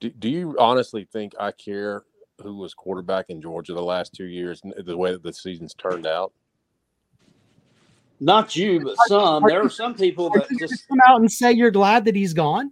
[0.00, 2.04] Do, do you honestly think I care
[2.42, 5.74] who was quarterback in Georgia the last two years, and the way that the season's
[5.74, 6.32] turned out?
[8.20, 9.44] Not you, but some.
[9.46, 12.14] There are some people Are that you just come out and say you're glad that
[12.14, 12.70] he's gone?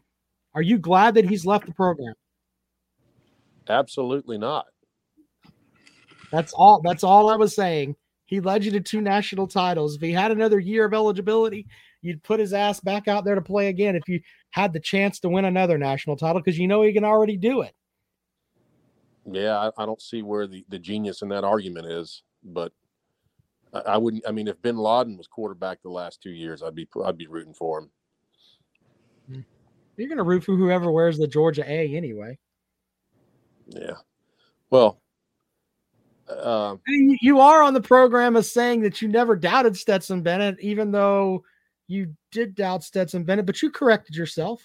[0.55, 2.15] Are you glad that he's left the program?
[3.69, 4.67] Absolutely not.
[6.31, 6.83] That's all.
[6.85, 7.97] That's all I was saying.
[8.27, 9.97] He led you to two national titles.
[9.97, 11.67] If he had another year of eligibility,
[12.03, 13.97] you'd put his ass back out there to play again.
[13.97, 14.21] If you
[14.51, 17.63] had the chance to win another national title, because you know he can already do
[17.63, 17.75] it.
[19.25, 22.73] Yeah, I, I don't see where the, the genius in that argument is, but
[23.73, 24.25] I, I wouldn't.
[24.27, 27.27] I mean, if Bin Laden was quarterback the last two years, I'd be I'd be
[27.27, 27.91] rooting for him.
[29.97, 32.39] You're going to root for whoever wears the Georgia A anyway.
[33.67, 33.97] Yeah.
[34.71, 35.01] Well,
[36.29, 40.59] um, You you are on the program as saying that you never doubted Stetson Bennett,
[40.61, 41.43] even though
[41.89, 44.63] you did doubt Stetson Bennett, but you corrected yourself.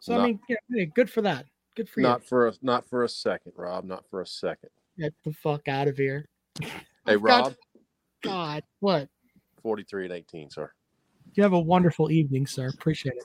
[0.00, 1.46] So I mean, yeah, good for that.
[1.76, 2.06] Good for you.
[2.06, 3.84] Not for a not for a second, Rob.
[3.84, 4.70] Not for a second.
[4.98, 6.26] Get the fuck out of here.
[6.60, 6.68] Hey,
[7.06, 7.54] I've got- Rob,
[8.24, 9.08] God, what?
[9.62, 10.70] forty-three and eighteen, sir.
[11.34, 12.68] You have a wonderful evening, sir.
[12.68, 13.24] Appreciate it.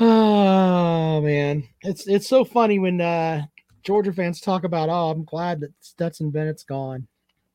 [0.00, 3.42] Oh man, it's it's so funny when uh
[3.82, 7.06] Georgia fans talk about, oh, I'm glad that Stetson Bennett's gone.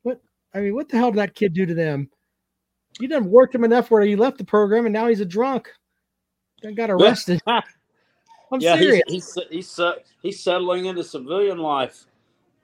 [0.04, 0.22] What
[0.54, 2.10] I mean, what the hell did that kid do to them?
[3.00, 5.70] You done worked him enough where he left the program and now he's a drunk.
[6.64, 7.42] They got arrested.
[7.48, 9.04] I'm yeah, serious.
[9.08, 9.82] he's he's he's,
[10.22, 12.06] he's settling into civilian life.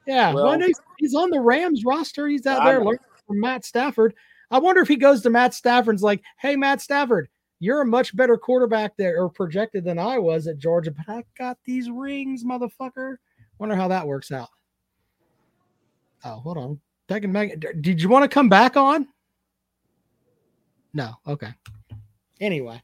[0.05, 2.27] Yeah, well, Well- he's, he's on the Rams roster.
[2.27, 4.13] He's out there learning from Matt Stafford.
[4.51, 7.27] I wonder if he goes to Matt Stafford's like, "Hey, Matt Stafford,
[7.59, 11.23] you're a much better quarterback there or projected than I was at Georgia, but I
[11.37, 13.15] got these rings, motherfucker."
[13.59, 14.49] Wonder how that works out.
[16.25, 16.79] Oh, hold on,
[17.09, 19.07] Megan, Megan, did you want to come back on?
[20.93, 21.53] No, okay.
[22.39, 22.81] Anyway,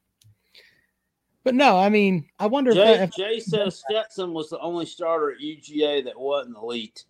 [1.50, 4.60] but no, I mean, I wonder if, Jay, that, if Jay says Stetson was the
[4.60, 7.06] only starter at UGA that wasn't elite.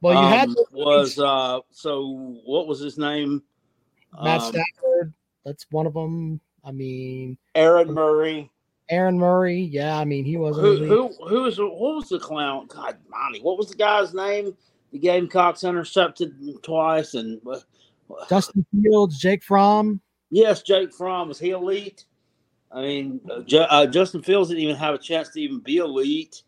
[0.00, 3.42] well, you had Um, those was uh so what was his name?
[4.22, 5.12] Matt Um, Stafford.
[5.44, 6.40] That's one of them.
[6.64, 7.36] I mean.
[7.56, 8.48] Aaron Murray.
[8.88, 10.66] Aaron Murray, yeah, I mean he wasn't.
[10.66, 10.88] Who elite.
[10.88, 12.66] who who was what was the clown?
[12.66, 14.56] God, Monty, what was the guy's name?
[14.92, 17.60] The Gamecocks intercepted twice, and uh,
[18.28, 20.00] Justin Fields, Jake Fromm.
[20.30, 22.04] yes, Jake Fromm was he elite?
[22.74, 25.76] I mean, uh, Ju- uh, Justin Fields didn't even have a chance to even be
[25.76, 26.42] elite.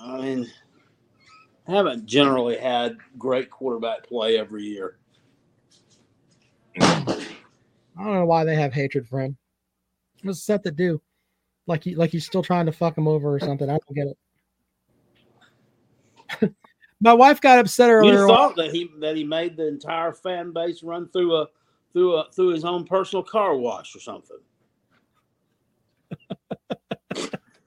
[0.00, 0.50] I mean,
[1.66, 4.98] haven't generally had great quarterback play every year.
[6.78, 9.36] I don't know why they have hatred for him.
[10.22, 11.00] What's Seth to do?
[11.66, 13.68] Like he like he's still trying to fuck him over or something.
[13.68, 14.08] I don't get
[16.40, 16.54] it.
[17.00, 18.22] My wife got upset earlier.
[18.24, 21.46] on- thought that he that he made the entire fan base run through a
[21.92, 24.38] through a through his own personal car wash or something.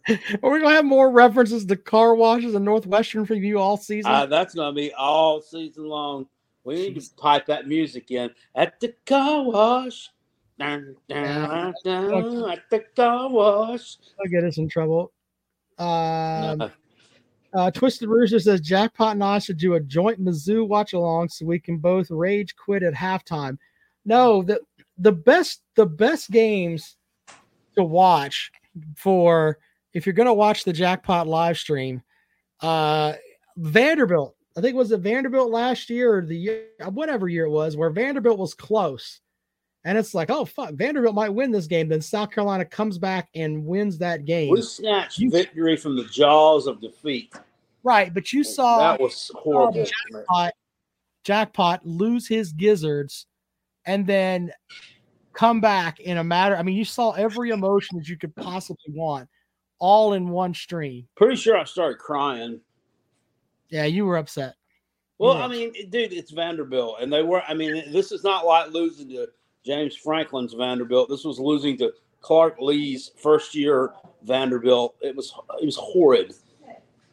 [0.43, 4.12] Are we gonna have more references to car washes and Northwestern for you all season?
[4.12, 6.28] Uh, that's gonna be all season long.
[6.64, 10.10] We need to pipe that music in at the car wash.
[10.57, 13.97] Dun, dun, dun, at the car wash.
[14.20, 15.12] I'll get us in trouble.
[15.78, 16.72] Um,
[17.51, 21.45] Uh, Twisted Rooster says Jackpot and I should do a joint Mizzou watch along so
[21.45, 23.57] we can both rage quit at halftime.
[24.05, 24.62] No, the
[24.99, 26.97] the best the best games
[27.76, 28.51] to watch
[28.95, 29.57] for
[29.94, 32.02] if you're gonna watch the Jackpot live stream,
[32.62, 33.14] uh,
[33.58, 34.36] Vanderbilt.
[34.58, 37.78] I think it was it Vanderbilt last year or the year whatever year it was
[37.78, 39.22] where Vanderbilt was close.
[39.86, 41.88] And it's like, oh fuck, Vanderbilt might win this game.
[41.88, 44.52] Then South Carolina comes back and wins that game.
[44.52, 47.34] we snatched victory from the jaws of defeat.
[47.84, 49.86] Right, but you saw that was horrible.
[49.86, 50.54] jackpot,
[51.24, 53.26] jackpot lose his gizzards
[53.86, 54.52] and then
[55.34, 56.58] come back in a matter.
[56.58, 59.30] I mean, you saw every emotion that you could possibly want
[59.80, 61.08] all in one stream.
[61.16, 62.60] Pretty sure I started crying.
[63.70, 64.56] Yeah, you were upset.
[65.18, 65.46] Well, Yeah.
[65.46, 67.42] I mean, dude, it's Vanderbilt, and they were.
[67.48, 69.28] I mean, this is not like losing to
[69.66, 71.10] James Franklin's Vanderbilt.
[71.10, 74.96] This was losing to Clark Lea's first year Vanderbilt.
[75.02, 76.34] It was it was horrid.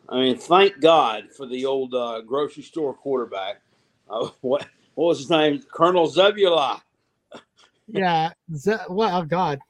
[0.08, 3.60] I mean, thank God for the old uh, grocery store quarterback.
[4.08, 5.62] Uh, what what was his name?
[5.72, 6.80] Colonel Zebula.
[7.88, 8.32] Yeah.
[8.54, 9.60] Ze- well, oh God.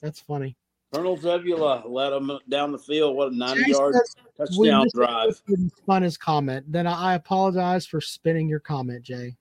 [0.00, 0.56] That's funny.
[0.92, 3.14] Colonel Zebula led him down the field.
[3.14, 3.94] What a 90-yard
[4.38, 5.40] touchdown drive.
[5.76, 6.64] Spun his comment.
[6.70, 9.36] Then I I apologize for spinning your comment, Jay.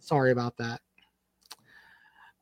[0.00, 0.80] Sorry about that.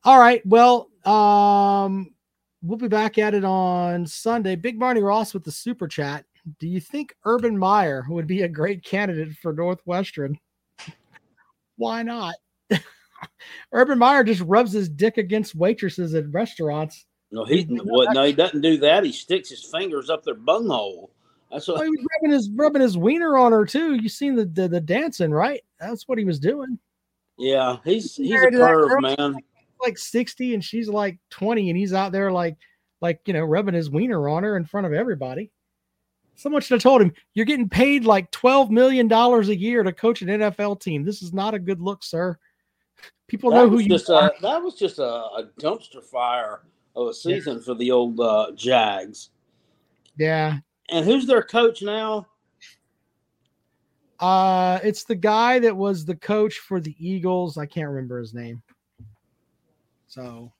[0.03, 0.45] All right.
[0.45, 2.13] Well, um,
[2.61, 4.55] we'll be back at it on Sunday.
[4.55, 6.25] Big Barney Ross with the super chat.
[6.59, 10.37] Do you think Urban Meyer would be a great candidate for Northwestern?
[11.77, 12.35] Why not?
[13.71, 17.05] Urban Meyer just rubs his dick against waitresses at restaurants.
[17.35, 19.03] No, he well, no, he doesn't do that.
[19.03, 21.11] He sticks his fingers up their bunghole.
[21.51, 21.83] That's what.
[21.83, 23.95] he was rubbing his rubbing his wiener on her too.
[23.95, 25.61] You seen the, the the dancing, right?
[25.77, 26.79] That's what he was doing.
[27.37, 29.01] Yeah, he's he's a married to that girl?
[29.01, 29.35] perv, man.
[29.81, 32.55] Like 60 and she's like 20 and he's out there like
[33.01, 35.51] like you know rubbing his wiener on her in front of everybody.
[36.35, 39.91] Someone should have told him, you're getting paid like 12 million dollars a year to
[39.91, 41.03] coach an NFL team.
[41.03, 42.39] This is not a good look, sir.
[43.27, 44.31] People know who you just are.
[44.37, 46.61] a that was just a, a dumpster fire
[46.95, 49.29] of a season for the old uh, Jags.
[50.17, 50.59] Yeah.
[50.89, 52.27] And who's their coach now?
[54.19, 57.57] Uh it's the guy that was the coach for the Eagles.
[57.57, 58.63] I can't remember his name.
[60.07, 60.53] So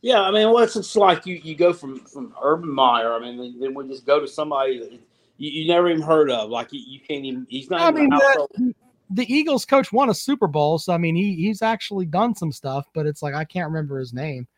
[0.00, 3.12] Yeah, I mean, well, it's, like you, you go from from Urban Meyer.
[3.12, 5.00] I mean, then- then we just go to somebody that you,
[5.38, 6.50] you never even heard of.
[6.50, 7.46] Like you, you can't even.
[7.48, 8.74] He's not I even mean, that,
[9.10, 12.50] the Eagles coach won a Super Bowl, so I mean he he's actually done some
[12.50, 14.48] stuff, but it's like I can't remember his name.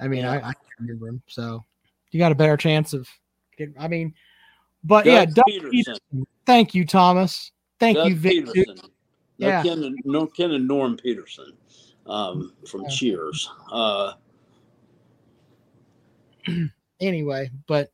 [0.00, 1.22] I mean, I, I can't remember him.
[1.26, 1.64] So
[2.10, 3.08] you got a better chance of
[3.56, 4.14] getting I mean,
[4.84, 5.72] but yeah, Doug Doug Pederson.
[5.72, 6.24] Pederson.
[6.46, 7.52] Thank you, Thomas.
[7.78, 8.46] Thank Doug you, Vic.
[8.46, 8.90] Pederson.
[9.38, 9.62] Yeah.
[9.62, 11.52] Ken and, no Ken and Norm Peterson
[12.06, 12.88] um, from Yeah.
[12.88, 13.50] Cheers.
[13.70, 14.12] Uh,
[17.02, 17.90] Anyway, but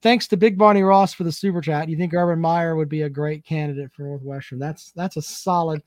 [0.00, 1.90] thanks to Big Barney Ross for the super chat.
[1.90, 4.58] You think Urban Meyer would be a great candidate for Northwestern?
[4.58, 5.82] That's that's a solid.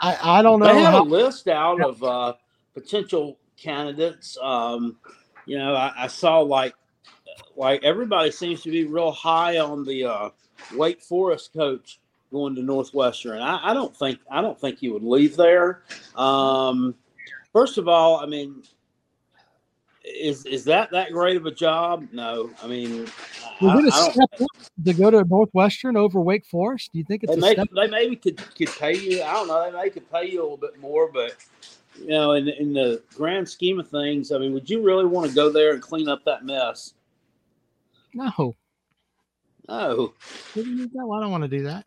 [0.00, 2.34] I I don't know they have how, a list out of uh,
[2.72, 4.36] potential candidates.
[4.40, 4.96] Um,
[5.46, 6.74] you know, I, I saw like
[7.56, 10.30] like everybody seems to be real high on the uh,
[10.74, 12.00] Wake Forest coach
[12.30, 13.40] going to Northwestern.
[13.40, 15.82] I, I don't think I don't think he would leave there.
[16.16, 16.94] Um,
[17.52, 18.62] first of all, I mean,
[20.04, 22.06] is is that that great of a job?
[22.12, 23.06] No, I mean,
[23.60, 24.48] I, was it a I step
[24.84, 26.90] to go to Northwestern over Wake Forest?
[26.92, 29.22] Do you think it's they a may, they maybe could, could pay you.
[29.22, 29.70] I don't know.
[29.70, 31.36] They may could pay you a little bit more, but
[32.00, 35.28] you know, in in the grand scheme of things, I mean, would you really want
[35.28, 36.94] to go there and clean up that mess?
[38.14, 38.54] No,
[39.68, 40.12] No.
[40.54, 41.84] What do you mean, no, I don't want to do that.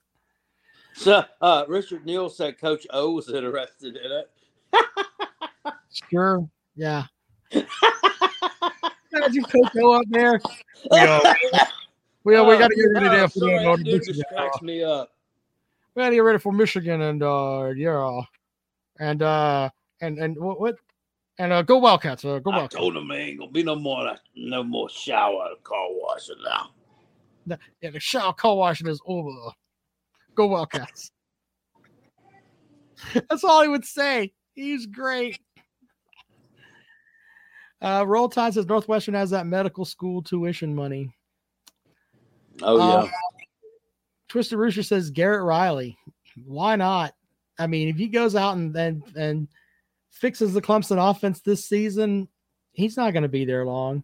[0.94, 4.30] So uh, Richard Neal said Coach O was interested in it.
[6.10, 7.06] Sure, yeah.
[7.52, 10.40] Imagine Coach O up there.
[10.92, 11.34] Yeah,
[12.24, 13.32] we, we got to get rid of Oh, that.
[13.34, 15.12] for sorry, the- that cracks me up.
[15.96, 18.22] we gotta get ready for Michigan and uh yeah,
[19.00, 19.70] and uh
[20.02, 20.76] and and what what
[21.38, 24.16] and uh go Wildcats, uh, go I told him there ain't gonna be no more
[24.36, 26.72] no more shower car washing now.
[27.48, 29.32] The, yeah, the shower car washing is over.
[30.36, 31.12] Go Wildcats.
[33.14, 34.34] That's all he would say.
[34.54, 35.40] He's great.
[37.82, 41.12] Uh, Roll Tide says Northwestern has that medical school tuition money.
[42.62, 42.84] Oh yeah.
[42.84, 43.08] Uh,
[44.28, 45.98] Twisted Rooster says Garrett Riley.
[46.46, 47.14] Why not?
[47.58, 49.48] I mean, if he goes out and and, and
[50.12, 52.28] fixes the Clemson offense this season,
[52.72, 54.04] he's not going to be there long.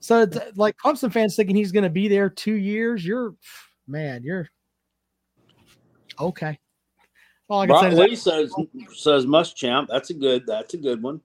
[0.00, 3.34] So, it's, like Clemson fans thinking he's going to be there two years, you're
[3.86, 4.48] man, you're
[6.20, 6.58] okay.
[7.48, 8.54] All I can say Brock Lee says
[8.94, 9.86] says Muschamp.
[9.88, 10.44] That's a good.
[10.46, 11.20] That's a good one.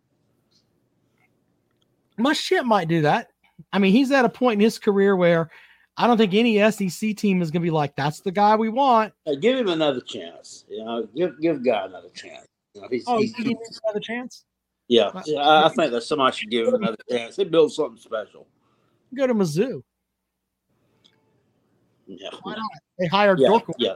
[2.17, 3.29] Muschamp might do that.
[3.71, 5.49] I mean, he's at a point in his career where
[5.97, 8.69] I don't think any SEC team is going to be like, "That's the guy we
[8.69, 10.65] want." Hey, give him another chance.
[10.69, 12.47] You know, give give guy another chance.
[12.74, 14.45] You know, he's, Oh, he's- you give him another chance?
[14.88, 17.36] yeah, yeah, I I think that somebody should give him another chance.
[17.36, 18.47] He built something special.
[19.15, 19.84] Go to Mizzou.
[22.07, 22.71] Yeah, Why not?
[22.99, 23.76] They hired yeah, Dorkowitz.
[23.78, 23.93] yeah,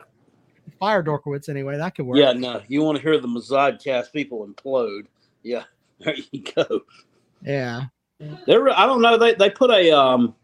[0.80, 1.78] Fire Dorkowitz anyway.
[1.78, 2.18] That could work.
[2.18, 2.32] yeah.
[2.34, 5.08] No, you want to hear the Mazad cast people implode?
[5.44, 5.64] Yeah,
[6.00, 6.82] there you go.
[7.44, 7.84] Yeah.
[8.48, 9.18] They're, I don't know.
[9.18, 10.36] They they put a um,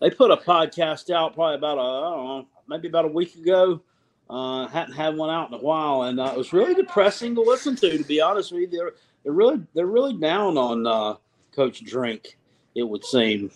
[0.00, 3.34] they put a podcast out probably about a I don't know maybe about a week
[3.36, 3.80] ago.
[4.28, 7.40] Uh, hadn't had one out in a while, and uh, it was really depressing to
[7.40, 7.96] listen to.
[7.96, 11.14] To be honest with you, they're they're really they're really down on uh,
[11.54, 12.36] Coach Drink.
[12.74, 13.50] It would seem.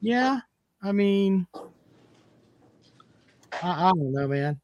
[0.00, 0.40] Yeah.
[0.82, 1.46] I mean,
[3.62, 4.58] I, I don't know, man.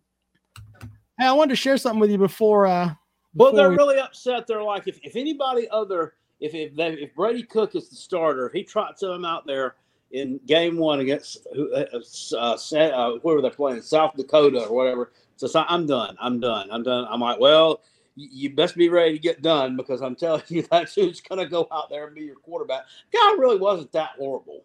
[1.19, 2.67] Hey, I wanted to share something with you before.
[2.67, 2.93] uh
[3.35, 4.47] Well, they're we- really upset.
[4.47, 8.47] They're like, if, if anybody other, if if, they, if Brady Cook is the starter,
[8.47, 9.77] if he trots him out there
[10.13, 14.75] in game one against who- uh, uh, Sa- uh, whoever they're playing, South Dakota or
[14.75, 16.17] whatever, so, so I'm done.
[16.21, 16.69] I'm done.
[16.71, 17.07] I'm done.
[17.11, 17.83] I'm like, well,
[18.15, 21.47] you, best be ready to get done because I'm telling you that's who's going to
[21.51, 22.85] go out there and be your quarterback.
[23.13, 24.65] Guy really wasn't that horrible.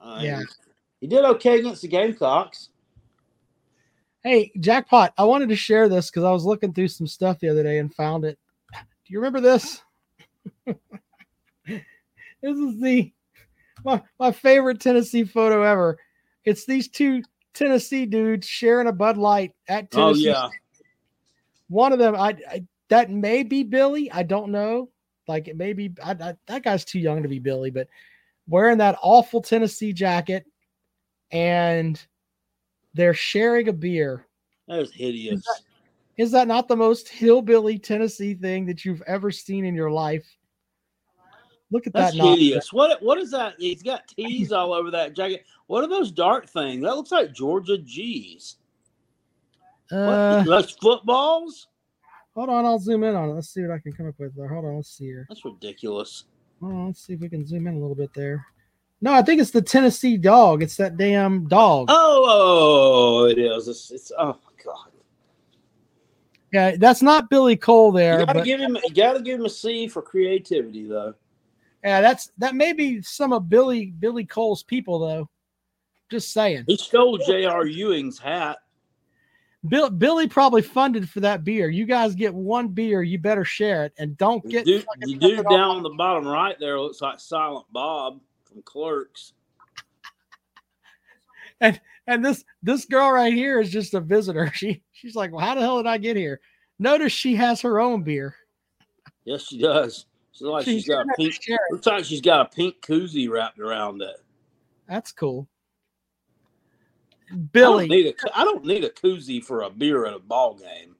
[0.00, 0.42] I Yeah.
[1.00, 2.70] he did okay against the Gamecocks.
[4.24, 5.14] Hey, jackpot!
[5.16, 7.78] I wanted to share this because I was looking through some stuff the other day
[7.78, 8.36] and found it.
[8.72, 9.80] Do you remember this?
[10.66, 10.76] this
[12.42, 13.12] is the
[13.84, 15.98] my, my favorite Tennessee photo ever.
[16.44, 17.22] It's these two
[17.54, 20.30] Tennessee dudes sharing a Bud Light at oh, Tennessee.
[20.30, 20.48] Oh yeah,
[21.68, 24.10] One of them, I, I that may be Billy.
[24.10, 24.90] I don't know.
[25.26, 25.92] Like it may be.
[26.02, 27.88] I, I, that guy's too young to be Billy, but
[28.46, 30.46] wearing that awful Tennessee jacket,
[31.30, 32.02] and
[32.94, 34.26] they're sharing a beer.
[34.68, 35.42] That is hideous.
[36.16, 40.26] Is that not the most hillbilly Tennessee thing that you've ever seen in your life?
[41.70, 42.22] Look at That's that.
[42.22, 42.72] hideous.
[42.72, 43.54] What what is that?
[43.58, 45.44] He's got T's all over that jacket.
[45.66, 46.82] What are those dark things?
[46.82, 48.56] That looks like Georgia G's.
[49.92, 51.68] Uh, What, those footballs?
[52.34, 53.32] hold on, I'll zoom in on it.
[53.32, 54.48] Let's see what I can come up with there.
[54.48, 55.26] Hold on, let's see here.
[55.28, 56.24] That's ridiculous.
[56.62, 58.46] On, let's see if we can zoom in a little bit there.
[59.00, 60.62] No, I think it's the Tennessee dog.
[60.62, 61.86] It's that damn dog.
[61.90, 63.68] Oh, it is.
[63.68, 64.92] It's, it's oh my god.
[66.52, 68.76] Yeah, that's not Billy Cole there, You gotta but give him.
[68.84, 71.14] You gotta give him a C for creativity, though.
[71.84, 75.28] Yeah, that's that may be some of Billy Billy Cole's people though.
[76.10, 76.64] Just saying.
[76.66, 77.66] He stole J.R.
[77.66, 78.58] Ewing's hat.
[79.66, 81.68] Bill, Billy probably funded for that beer.
[81.68, 84.64] You guys get one beer, you better share it, and don't get.
[84.64, 88.62] dude, the dude fucking down on the bottom right there looks like Silent Bob from
[88.62, 89.32] Clerks.
[91.60, 94.48] And and this this girl right here is just a visitor.
[94.54, 96.40] She she's like, well, how the hell did I get here?
[96.78, 98.36] Notice she has her own beer.
[99.24, 100.06] Yes, she does.
[100.38, 101.34] She's like She's she's got a pink.
[101.70, 104.22] Looks like she's got a pink koozie wrapped around it.
[104.88, 105.48] That's cool.
[107.30, 108.38] I don't Billy, need a.
[108.38, 110.94] I don't need a koozie for a beer at a ball game,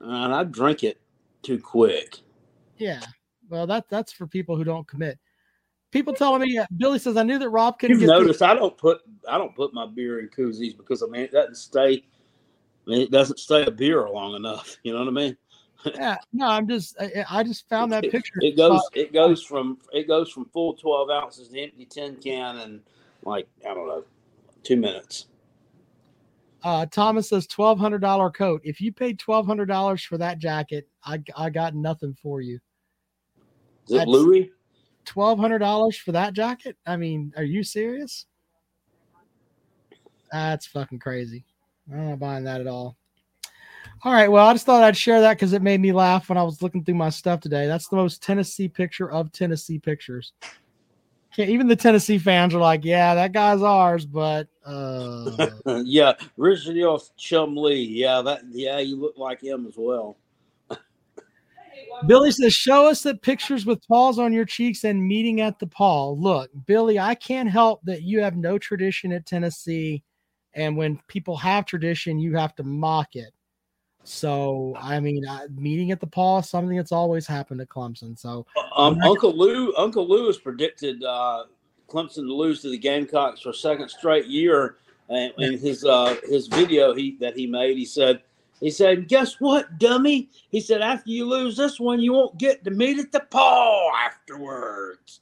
[0.00, 1.00] and I drink it
[1.42, 2.18] too quick.
[2.78, 3.00] yeah.
[3.48, 5.18] Well, that that's for people who don't commit.
[5.90, 8.78] People telling me uh, Billy says I knew that Rob couldn't get the- I don't
[8.78, 12.02] put I don't put my beer in koozies because I mean it doesn't stay.
[12.86, 14.78] I mean, it doesn't stay a beer long enough.
[14.82, 15.36] You know what I mean?
[15.84, 18.38] Yeah, no, I'm just I, I just found that It- picture.
[18.40, 18.80] It goes.
[18.94, 19.78] It goes from.
[19.92, 22.80] It goes from full twelve ounces to empty tin can in
[23.24, 24.04] like I don't know,
[24.62, 25.26] two minutes.
[26.64, 28.60] Uh, Thomas says twelve hundred dollar coat.
[28.64, 32.60] If you paid twelve hundred dollars for that jacket, I I got nothing for you.
[33.88, 34.50] Is it Louis?
[35.04, 36.76] Twelve hundred dollars for that jacket?
[36.86, 38.26] I mean, are you serious?
[40.30, 41.44] That's fucking crazy.
[41.92, 42.96] I'm not buying that at all.
[44.04, 46.36] All right, well, I just thought I'd share that because it made me laugh when
[46.36, 47.68] I was looking through my stuff today.
[47.68, 50.32] That's the most Tennessee picture of Tennessee pictures.
[51.38, 55.50] Even the Tennessee fans are like, "Yeah, that guy's ours," but uh,
[55.84, 56.74] yeah, Richard
[57.16, 57.86] Chumlee.
[57.88, 58.42] Yeah, that.
[58.50, 60.18] Yeah, you look like him as well.
[62.06, 65.68] Billy says, "Show us the pictures with paws on your cheeks and meeting at the
[65.68, 70.02] paw." Look, Billy, I can't help that you have no tradition at Tennessee,
[70.54, 73.32] and when people have tradition, you have to mock it.
[74.04, 78.18] So, I mean, uh, meeting at the paw, something that's always happened at Clemson.
[78.18, 78.46] So,
[78.76, 79.74] Um, Uncle Lou.
[79.76, 81.44] Uncle Lou has predicted uh,
[81.88, 84.76] Clemson to lose to the Gamecocks for a second straight year.
[85.08, 88.22] And in his uh, his video he that he made, he said.
[88.60, 92.62] He said, "Guess what, dummy?" He said, "After you lose this one, you won't get
[92.64, 95.20] to meet at the paw afterwards."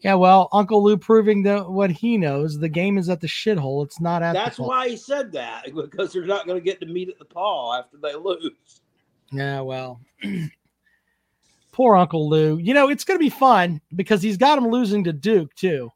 [0.00, 3.84] Yeah, well, Uncle Lou proving that what he knows, the game is at the shithole.
[3.84, 6.86] It's not at That's why he said that because they're not going to get to
[6.86, 8.80] meet at the paw after they lose.
[9.32, 10.00] Yeah, well,
[11.72, 12.58] poor Uncle Lou.
[12.58, 15.90] You know, it's going to be fun because he's got him losing to Duke too.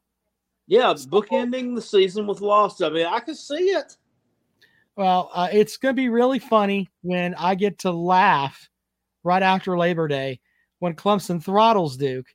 [0.67, 2.81] Yeah, bookending the season with loss.
[2.81, 3.97] I mean, I can see it.
[4.95, 8.69] Well, uh, it's going to be really funny when I get to laugh
[9.23, 10.39] right after Labor Day
[10.79, 12.27] when Clemson throttles Duke,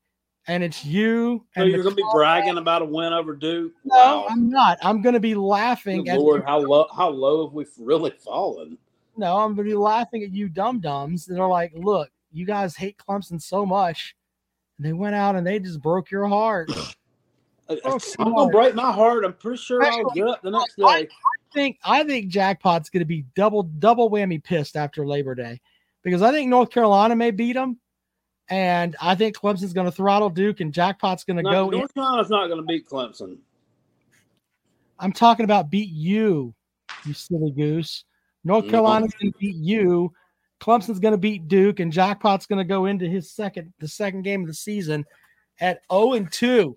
[0.48, 1.44] and it's you.
[1.56, 3.72] So you're going to be bragging about a win over Duke?
[3.84, 4.26] No, Wow.
[4.28, 4.78] I'm not.
[4.82, 6.04] I'm going to be laughing.
[6.04, 8.76] Good at Lord, how low how low have we really fallen?
[9.16, 12.46] no, I'm going to be laughing at you dum dums that are like, look, you
[12.46, 14.14] guys hate Clemson so much.
[14.78, 16.70] And they went out and they just broke your heart.
[17.84, 19.26] Oh, I'm going to break my heart.
[19.26, 21.06] I'm pretty sure I'll get it the next I- I
[21.52, 25.60] think I think Jackpot's going to be double double whammy pissed after Labor Day
[26.02, 27.78] because I think North Carolina may beat them,
[28.50, 31.78] and I think Clemson's going to throttle Duke, and Jackpot's going to No, go.
[31.78, 33.38] North Carolina's not going to beat Clemson.
[34.98, 36.54] I'm talking about beat you,
[37.04, 38.04] you silly goose.
[38.44, 38.70] North No.
[38.70, 40.12] Carolina's going to beat you.
[40.60, 44.22] Clemson's going to beat Duke, and Jackpot's going to go into his second the second
[44.22, 45.04] game of the season
[45.60, 46.76] at 0 and 2.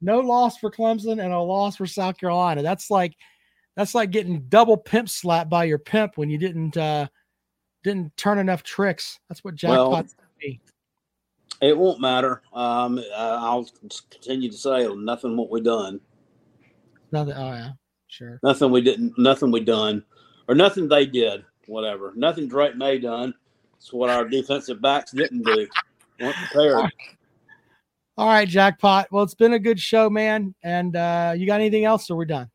[0.00, 2.62] No loss for Clemson and a loss for South Carolina.
[2.62, 3.16] That's like
[3.76, 7.06] that's like getting double pimp slapped by your pimp when you didn't uh
[7.86, 9.20] didn't turn enough tricks.
[9.28, 10.60] That's what Well, Jackpot's gonna be.
[11.62, 12.42] It won't matter.
[12.52, 13.66] Um, I- I'll
[14.10, 16.00] continue to say nothing what we done.
[17.12, 17.34] Nothing.
[17.34, 17.70] Oh yeah,
[18.08, 18.40] sure.
[18.42, 19.16] Nothing we didn't.
[19.16, 20.04] Nothing we done,
[20.48, 21.44] or nothing they did.
[21.68, 22.12] Whatever.
[22.16, 23.32] Nothing Drake Maye done.
[23.76, 25.68] It's what our defensive backs didn't do.
[26.20, 26.90] weren't prepared.
[28.18, 29.06] All right, Jackpot.
[29.12, 30.56] Well, it's been a good show, man.
[30.64, 32.50] And uh you got anything else, or we're done?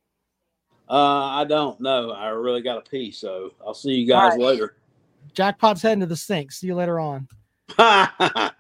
[0.90, 2.12] Uh, I don't know.
[2.12, 4.76] I really got to pee, so I'll see you guys All later.
[5.34, 6.52] Jackpot's heading to the sink.
[6.52, 7.28] See you later on.